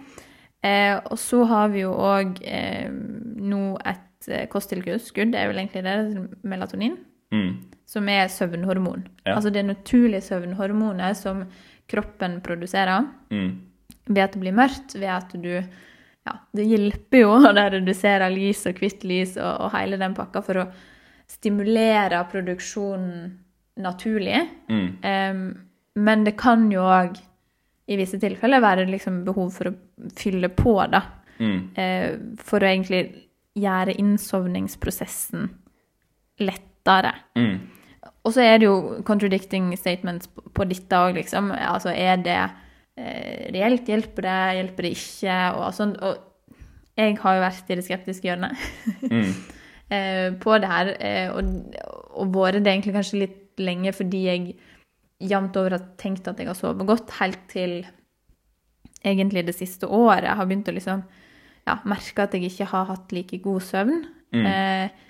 [0.62, 5.62] Eh, og så har vi jo òg eh, nå et eh, kosttilskudd, det er vel
[5.64, 6.98] egentlig det, melatonin
[7.32, 7.60] Mm.
[7.86, 9.04] som er søvnhormon.
[9.24, 9.36] Ja.
[9.36, 11.44] Altså det naturlige søvnhormonet som
[11.88, 13.60] kroppen produserer Mm.
[14.08, 15.62] ved at det blir mørkt, ved at du
[16.26, 20.42] Ja, det hjelper jo å redusere lys og hvitt lys og, og hele den pakka
[20.44, 20.66] for å
[21.30, 23.38] stimulere produksjonen
[23.80, 24.40] naturlig.
[24.68, 24.88] Mm.
[25.04, 25.42] Um,
[25.94, 27.18] men det kan jo òg
[27.90, 29.76] i visse tilfeller være liksom behov for å
[30.18, 31.02] fylle på, da.
[31.40, 31.58] Mm.
[31.76, 33.04] Uh, for å egentlig
[33.58, 35.48] gjøre innsovningsprosessen
[36.40, 37.14] lettere.
[37.38, 37.60] Mm.
[38.24, 41.52] Og så er det jo contradicting statements på, på dette òg, liksom.
[41.56, 43.88] Altså, er det uh, reelt?
[43.88, 44.40] Hjelper det?
[44.60, 45.38] Hjelper det ikke?
[45.56, 45.96] Og sånn.
[46.04, 46.26] Og
[47.00, 48.68] jeg har jo vært i det skeptiske hjørnet
[49.10, 49.32] Mm.
[49.90, 51.76] eh, på det her, eh, og,
[52.14, 54.44] og vært det egentlig kanskje litt lenge fordi jeg
[55.20, 57.82] jevnt over har tenkt at jeg har sovet godt, helt til
[59.04, 60.28] egentlig det siste året.
[60.28, 61.04] Jeg har begynt å liksom
[61.68, 64.02] ja, merke at jeg ikke har hatt like god søvn.
[64.34, 64.46] Mm.
[64.48, 65.06] Eh,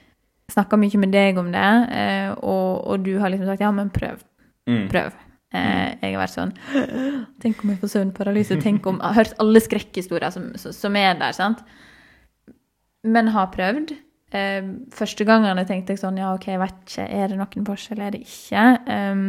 [0.50, 3.92] Snakka mye med deg om det, eh, og, og du har liksom sagt ja, men
[3.94, 4.22] prøv.
[4.66, 4.88] Mm.
[4.90, 5.14] Prøv.
[5.54, 6.50] Eh, jeg har vært sånn
[7.42, 8.58] Tenk om jeg får søvnparalyse.
[8.62, 11.62] Tenk om Jeg har hørt alle skrekkhistorier som, som er der, sant?
[13.02, 13.94] Men har prøvd.
[14.30, 14.62] Eh,
[14.94, 17.06] første gangene tenkte jeg sånn Ja, OK, jeg vet ikke.
[17.10, 18.02] Er det noen forskjell?
[18.04, 18.66] Er det ikke?
[18.86, 19.24] Um,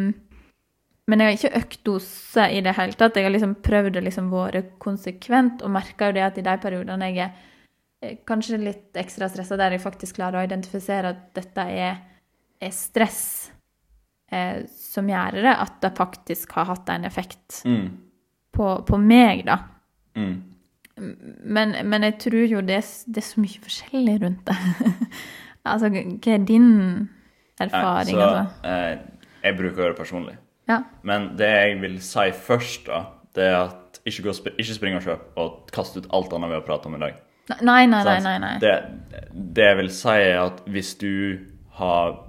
[1.10, 3.16] men jeg har ikke økt dose i det hele tatt.
[3.18, 6.54] Jeg har liksom prøvd å liksom være konsekvent, og merka jo det at i de
[6.62, 7.32] periodene jeg er
[8.06, 11.97] eh, kanskje litt ekstra stressa, der jeg faktisk klarer å identifisere at dette er,
[12.62, 13.52] er stress
[14.32, 17.89] eh, som gjør det, at det faktisk har hatt en effekt Mm.
[18.54, 19.58] på, på meg, da.
[20.16, 20.38] Mm.
[21.02, 24.58] Men, men jeg tror jo det, det er så mye forskjellig rundt det.
[25.72, 26.70] altså, hva er din
[27.62, 28.18] erfaring?
[28.18, 28.45] Nei, altså?
[28.62, 30.38] så eh, jeg bruker det personlig.
[30.70, 30.84] Ja.
[31.08, 33.04] Men det jeg vil si først, da,
[33.36, 36.60] det er at ikke, gå, ikke spring og kjøp og kast ut alt annet vi
[36.60, 37.20] har pratet om i dag.
[37.62, 38.18] Nei, nei, nei.
[38.24, 38.54] Nei, nei.
[38.62, 38.76] Det,
[39.34, 41.14] det jeg vil si, er at hvis du
[41.80, 42.20] har,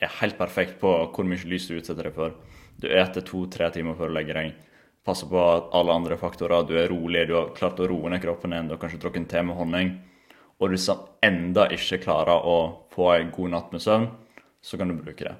[0.00, 2.36] er helt perfekt på hvor mye lys du utsetter deg for,
[2.82, 4.54] du eter to-tre timer før du legger deg,
[5.04, 8.22] passer på at alle andre faktorer, du er rolig, du har klart å roe ned
[8.22, 9.94] kroppen din, du har kanskje drukket en te med honning,
[10.60, 12.58] og du sam- enda ikke klarer å
[12.94, 14.08] få en god natt med søvn,
[14.62, 15.34] så kan du bruke det.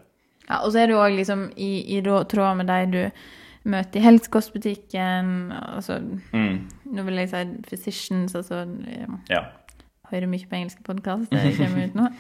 [0.49, 4.03] Ja, og så er det òg liksom i, i tråd med de du møter i
[4.03, 5.53] helsekostbutikken.
[5.53, 6.01] Altså,
[6.33, 6.69] Mm.
[6.93, 8.67] nå vil jeg si physicians, altså
[9.31, 9.45] Ja.
[10.11, 12.09] Hører mye på engelske podkaster, det kommer ut nå.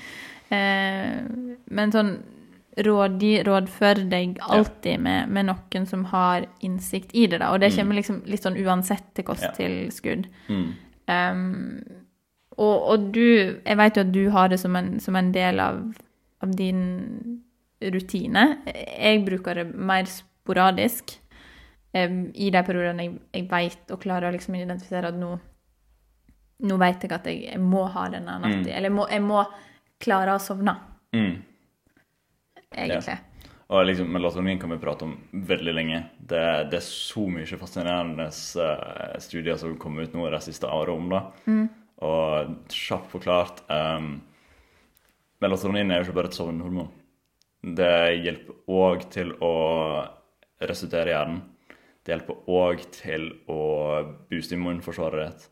[0.53, 1.23] Eh,
[1.71, 2.19] men sånn
[2.77, 7.51] rådgi, rådfør deg alltid med, med noen som har innsikt i det, da.
[7.53, 10.29] Og det kommer liksom litt sånn uansett til kosttilskudd.
[10.49, 10.69] Mm.
[11.13, 11.83] Um,
[12.57, 13.25] og, og du
[13.65, 15.83] Jeg vet jo at du har det som en, som en del av,
[16.45, 16.83] av din
[17.83, 18.45] rutine.
[18.73, 21.17] Jeg bruker det mer sporadisk
[21.97, 25.35] um, i de periodene jeg, jeg vet og klarer å liksom identifisere at nå
[26.63, 28.61] nå vet jeg at jeg, jeg må ha denne natta.
[28.61, 28.69] Mm.
[28.71, 29.45] Eller jeg må, jeg må
[30.03, 30.79] klare å sovne,
[31.13, 31.43] Mm.
[32.75, 33.19] Egentlig.
[33.73, 35.15] Og liksom, melatonin kan vi prate om
[35.49, 36.03] veldig lenge.
[36.19, 36.43] Det,
[36.73, 41.09] det er så mye fascinerende eh, studier som kom ut nå de siste årene om
[41.15, 41.23] det.
[42.03, 44.17] Og kjapt forklart um,
[45.43, 46.91] Melatonin er jo ikke bare et sovnhormon.
[47.63, 49.55] Det hjelper òg til å
[50.63, 51.41] restituere hjernen.
[52.03, 53.63] Det hjelper òg til å
[54.31, 55.49] booste immunforsvaret ditt.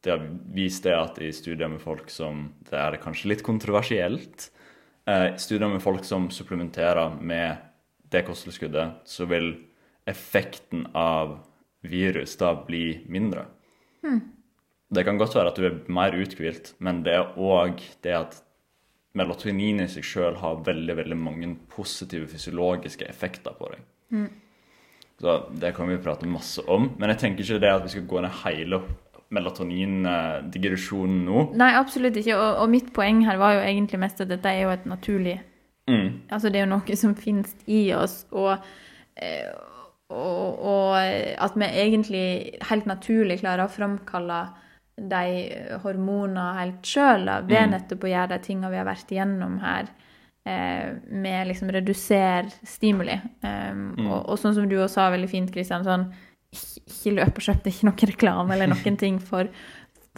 [0.00, 4.48] Det har vist det at i studier med folk som Det er kanskje litt kontroversielt.
[5.10, 7.56] Eh, studier med folk som supplementerer med
[8.10, 9.54] det kosttilskuddet, så vil
[10.06, 11.38] effekten av
[11.80, 13.46] virus da bli mindre.
[14.90, 18.38] Det kan godt være at du er mer uthvilt, men det er òg det at
[19.18, 23.84] melatonin i seg sjøl har veldig veldig mange positive fysiologiske effekter på deg.
[25.20, 26.90] Så det kan vi prate masse om.
[26.98, 28.80] Men jeg tenker ikke det at vi skal gå ned hele
[29.30, 31.44] melatonindigresjonen nå.
[31.58, 32.36] Nei, absolutt ikke.
[32.36, 35.38] Og, og mitt poeng her var jo egentlig mest at dette er jo et naturlig
[35.90, 36.20] Mm.
[36.30, 38.60] Altså, det er jo noe som finnes i oss, og,
[39.18, 39.48] eh,
[40.12, 40.92] og, og
[41.42, 42.22] at vi egentlig
[42.68, 44.36] helt naturlig klarer å framkalle
[45.00, 45.48] de
[45.82, 47.70] hormonene helt sjøl ved Mm.
[47.74, 49.88] nettopp å gjøre de tingene vi har vært igjennom her,
[50.46, 53.18] eh, med liksom redusere stimuli.
[53.42, 54.06] Um, Mm.
[54.12, 56.12] og, og sånn som du også sa veldig fint, Kristian, sånn
[56.52, 59.48] ikke, løp og kjøp, det er ikke noen reklame eller noen ting for,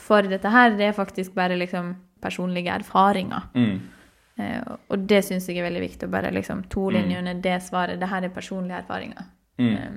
[0.00, 0.76] for dette her.
[0.78, 3.48] Det er faktisk bare liksom personlige erfaringer.
[3.54, 3.80] Mm.
[4.40, 6.08] Eh, og det syns jeg er veldig viktig.
[6.08, 8.00] å bare liksom To linjer under det svaret.
[8.00, 9.30] Det her er personlige erfaringer
[9.60, 9.74] Mm.
[9.76, 9.90] eh,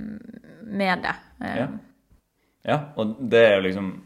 [0.67, 1.13] med det.
[1.41, 1.67] Eh, Ja.
[2.65, 4.01] Ja, og det er jo liksom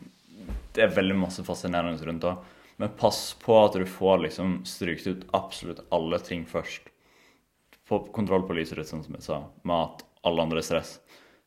[0.74, 2.36] Det er veldig masse fascinerende rundt det.
[2.78, 6.82] Men pass på at du får liksom strykt ut absolutt alle ting først.
[7.90, 9.40] Få kontroll på lyset ditt, sånn som jeg sa.
[9.64, 11.00] Mat, alle andre stress.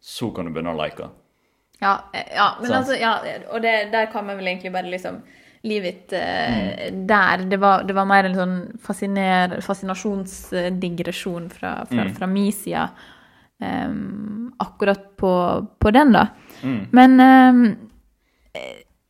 [0.02, 1.06] Så kan du begynne å like.
[1.82, 3.14] Ja, eh, ja, men altså, ja,
[3.52, 5.22] og det, der kan vi vel egentlig bare liksom
[5.62, 7.06] Livet eh, Mm.
[7.06, 7.44] der.
[7.46, 12.14] Det var, det var mer en sånn fasciner, fascinasjonsdigresjon fra, fra, Mm.
[12.16, 12.88] fra min side.
[13.62, 15.30] Um, akkurat på,
[15.78, 16.26] på den, da.
[16.64, 16.80] Mm.
[16.90, 17.76] Men um,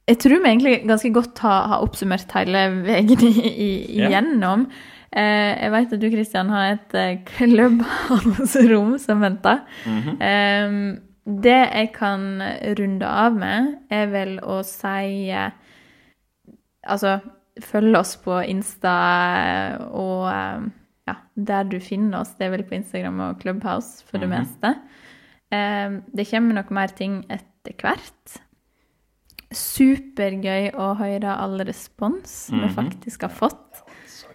[0.09, 4.67] jeg tror vi egentlig ganske godt har, har oppsummert hele veien igjennom.
[4.69, 9.59] Eh, jeg vet at du, Kristian, har et klubbhandelsrom klubbhalsrom som venter.
[9.87, 11.01] Mm -hmm.
[11.43, 12.43] det jeg kan
[12.79, 15.51] runde av med, er vel å si eh,
[16.85, 17.21] Altså,
[17.61, 18.93] følg oss på Insta
[19.39, 20.63] eh, og eh,
[21.07, 22.35] ja, der du finner oss.
[22.35, 24.39] Det er vel på Instagram og Clubhouse for det Mhm.
[24.39, 24.75] meste.
[25.53, 28.41] Eh, det kommer nok mer ting etter hvert.
[29.53, 32.75] Supergøy å høre all respons vi Mhm.
[32.75, 33.72] faktisk har fått.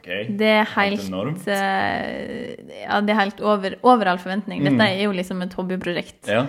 [0.08, 0.38] Gøy.
[0.40, 4.64] Det er Helt helt eh, Ja, det er helt over, over all forventning.
[4.64, 4.86] Dette Mm.
[4.88, 6.28] er jo liksom et hobbyprosjekt.
[6.32, 6.46] Ja.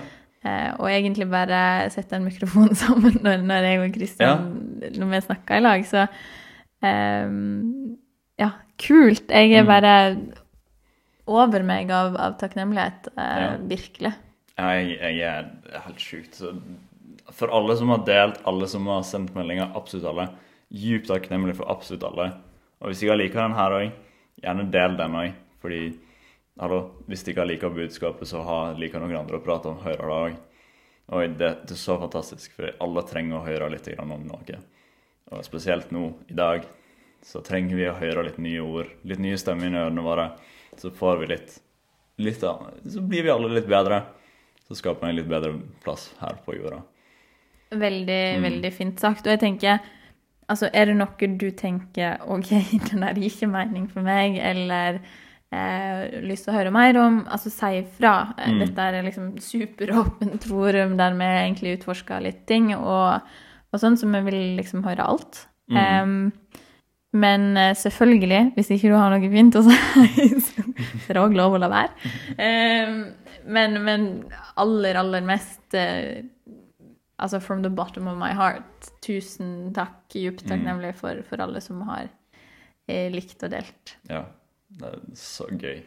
[0.46, 4.44] Eh, og egentlig bare sette en mikrofon sammen når, når jeg og Kristian
[4.94, 5.82] når vi snakker i lag.
[5.90, 6.04] Så
[6.82, 7.32] eh,
[8.38, 9.28] ja, kult.
[9.34, 9.72] Jeg er Mm.
[9.74, 9.94] bare
[11.28, 13.08] over meg av, av takknemlighet.
[13.16, 13.56] Eh, Ja.
[13.68, 14.14] Virkelig.
[14.58, 16.34] Jeg, jeg er helt sjukt.
[16.34, 16.54] Så
[17.32, 20.28] For alle som har delt, alle som har sendt meldinger, absolutt alle,
[20.72, 22.30] djupt takknemlig for absolutt alle.
[22.80, 23.92] Og hvis dere liker den her òg,
[24.42, 25.32] gjerne del den òg.
[25.62, 25.80] Fordi
[26.60, 30.18] hallo, hvis dere liker budskapet, så har, liker noen andre å prate om, hører det
[30.18, 30.36] òg.
[31.08, 34.58] Og det, det er så fantastisk, for alle trenger å høre litt om noe.
[35.32, 36.66] Og spesielt nå, i dag,
[37.24, 40.28] så trenger vi å høre litt nye ord, litt nye stemmer i ørene våre.
[40.78, 41.56] Så får vi litt,
[42.22, 44.02] litt av, Så blir vi alle litt bedre.
[44.68, 46.82] Så skaper vi en litt bedre plass her på jorda.
[47.70, 48.42] Veldig, Mm.
[48.42, 49.26] veldig fint sagt.
[49.26, 49.80] Og jeg tenker
[50.48, 52.50] Altså, er det noe du tenker OK,
[52.90, 55.00] den der gir ikke mening for meg, eller
[55.52, 58.14] eh, lyst til å høre mer om, altså si ifra.
[58.38, 58.62] Eh, Mm.
[58.64, 63.20] Dette er liksom superåpent forum der vi egentlig utforsker litt ting, og,
[63.72, 65.44] og sånn, så vi vil liksom høre alt.
[65.68, 65.76] Mm.
[65.78, 66.64] Um,
[67.18, 70.64] men eh, selvfølgelig, hvis ikke du har noe fint å si, så
[71.08, 71.92] er det òg lov å la være.
[72.38, 72.98] Um,
[73.48, 74.02] men, men
[74.60, 76.20] aller, aller mest eh,
[77.18, 78.90] Altså from the bottom of my heart.
[79.02, 79.96] Tusen takk.
[80.14, 80.48] Djupt Mm.
[80.52, 82.08] takknemlig for, for alle som har
[82.88, 83.96] eh, likt og delt.
[84.08, 84.24] Ja,
[84.78, 85.82] det er så gøy.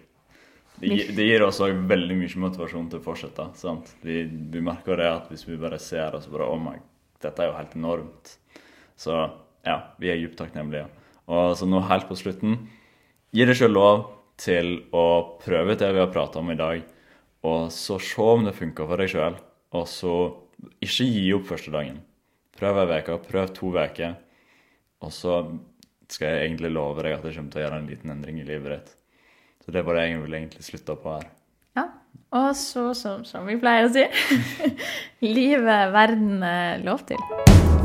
[0.82, 3.46] Det, det gir oss òg veldig mye motivasjon til å fortsette.
[3.60, 3.92] sant?
[4.02, 6.76] Vi, vi merker det at hvis vi bare ser oss bare Oh my,
[7.22, 8.38] dette er jo helt enormt.
[8.98, 9.14] Så
[9.66, 10.88] ja, vi er dypt takknemlige.
[11.28, 12.58] Og så nå helt på slutten
[13.32, 14.00] Gi deg selv lov
[14.42, 16.82] til å prøve det vi har prata om i dag,
[17.48, 19.38] og så se om det funker for deg sjøl.
[19.78, 20.16] Og så
[20.84, 21.99] ikke gi opp første dagen.
[22.57, 24.16] Prøv ei uke, prøv to uker.
[25.01, 25.41] Og så
[26.12, 28.47] skal jeg egentlig love deg at jeg kommer til å gjøre en liten endring i
[28.47, 28.95] livet ditt.
[29.66, 31.30] Så det var det jeg ville egentlig slutta på her.
[31.78, 31.88] Ja.
[32.36, 34.03] Og så, som, som vi pleier å si
[35.38, 37.81] Livet verden eh, lov til.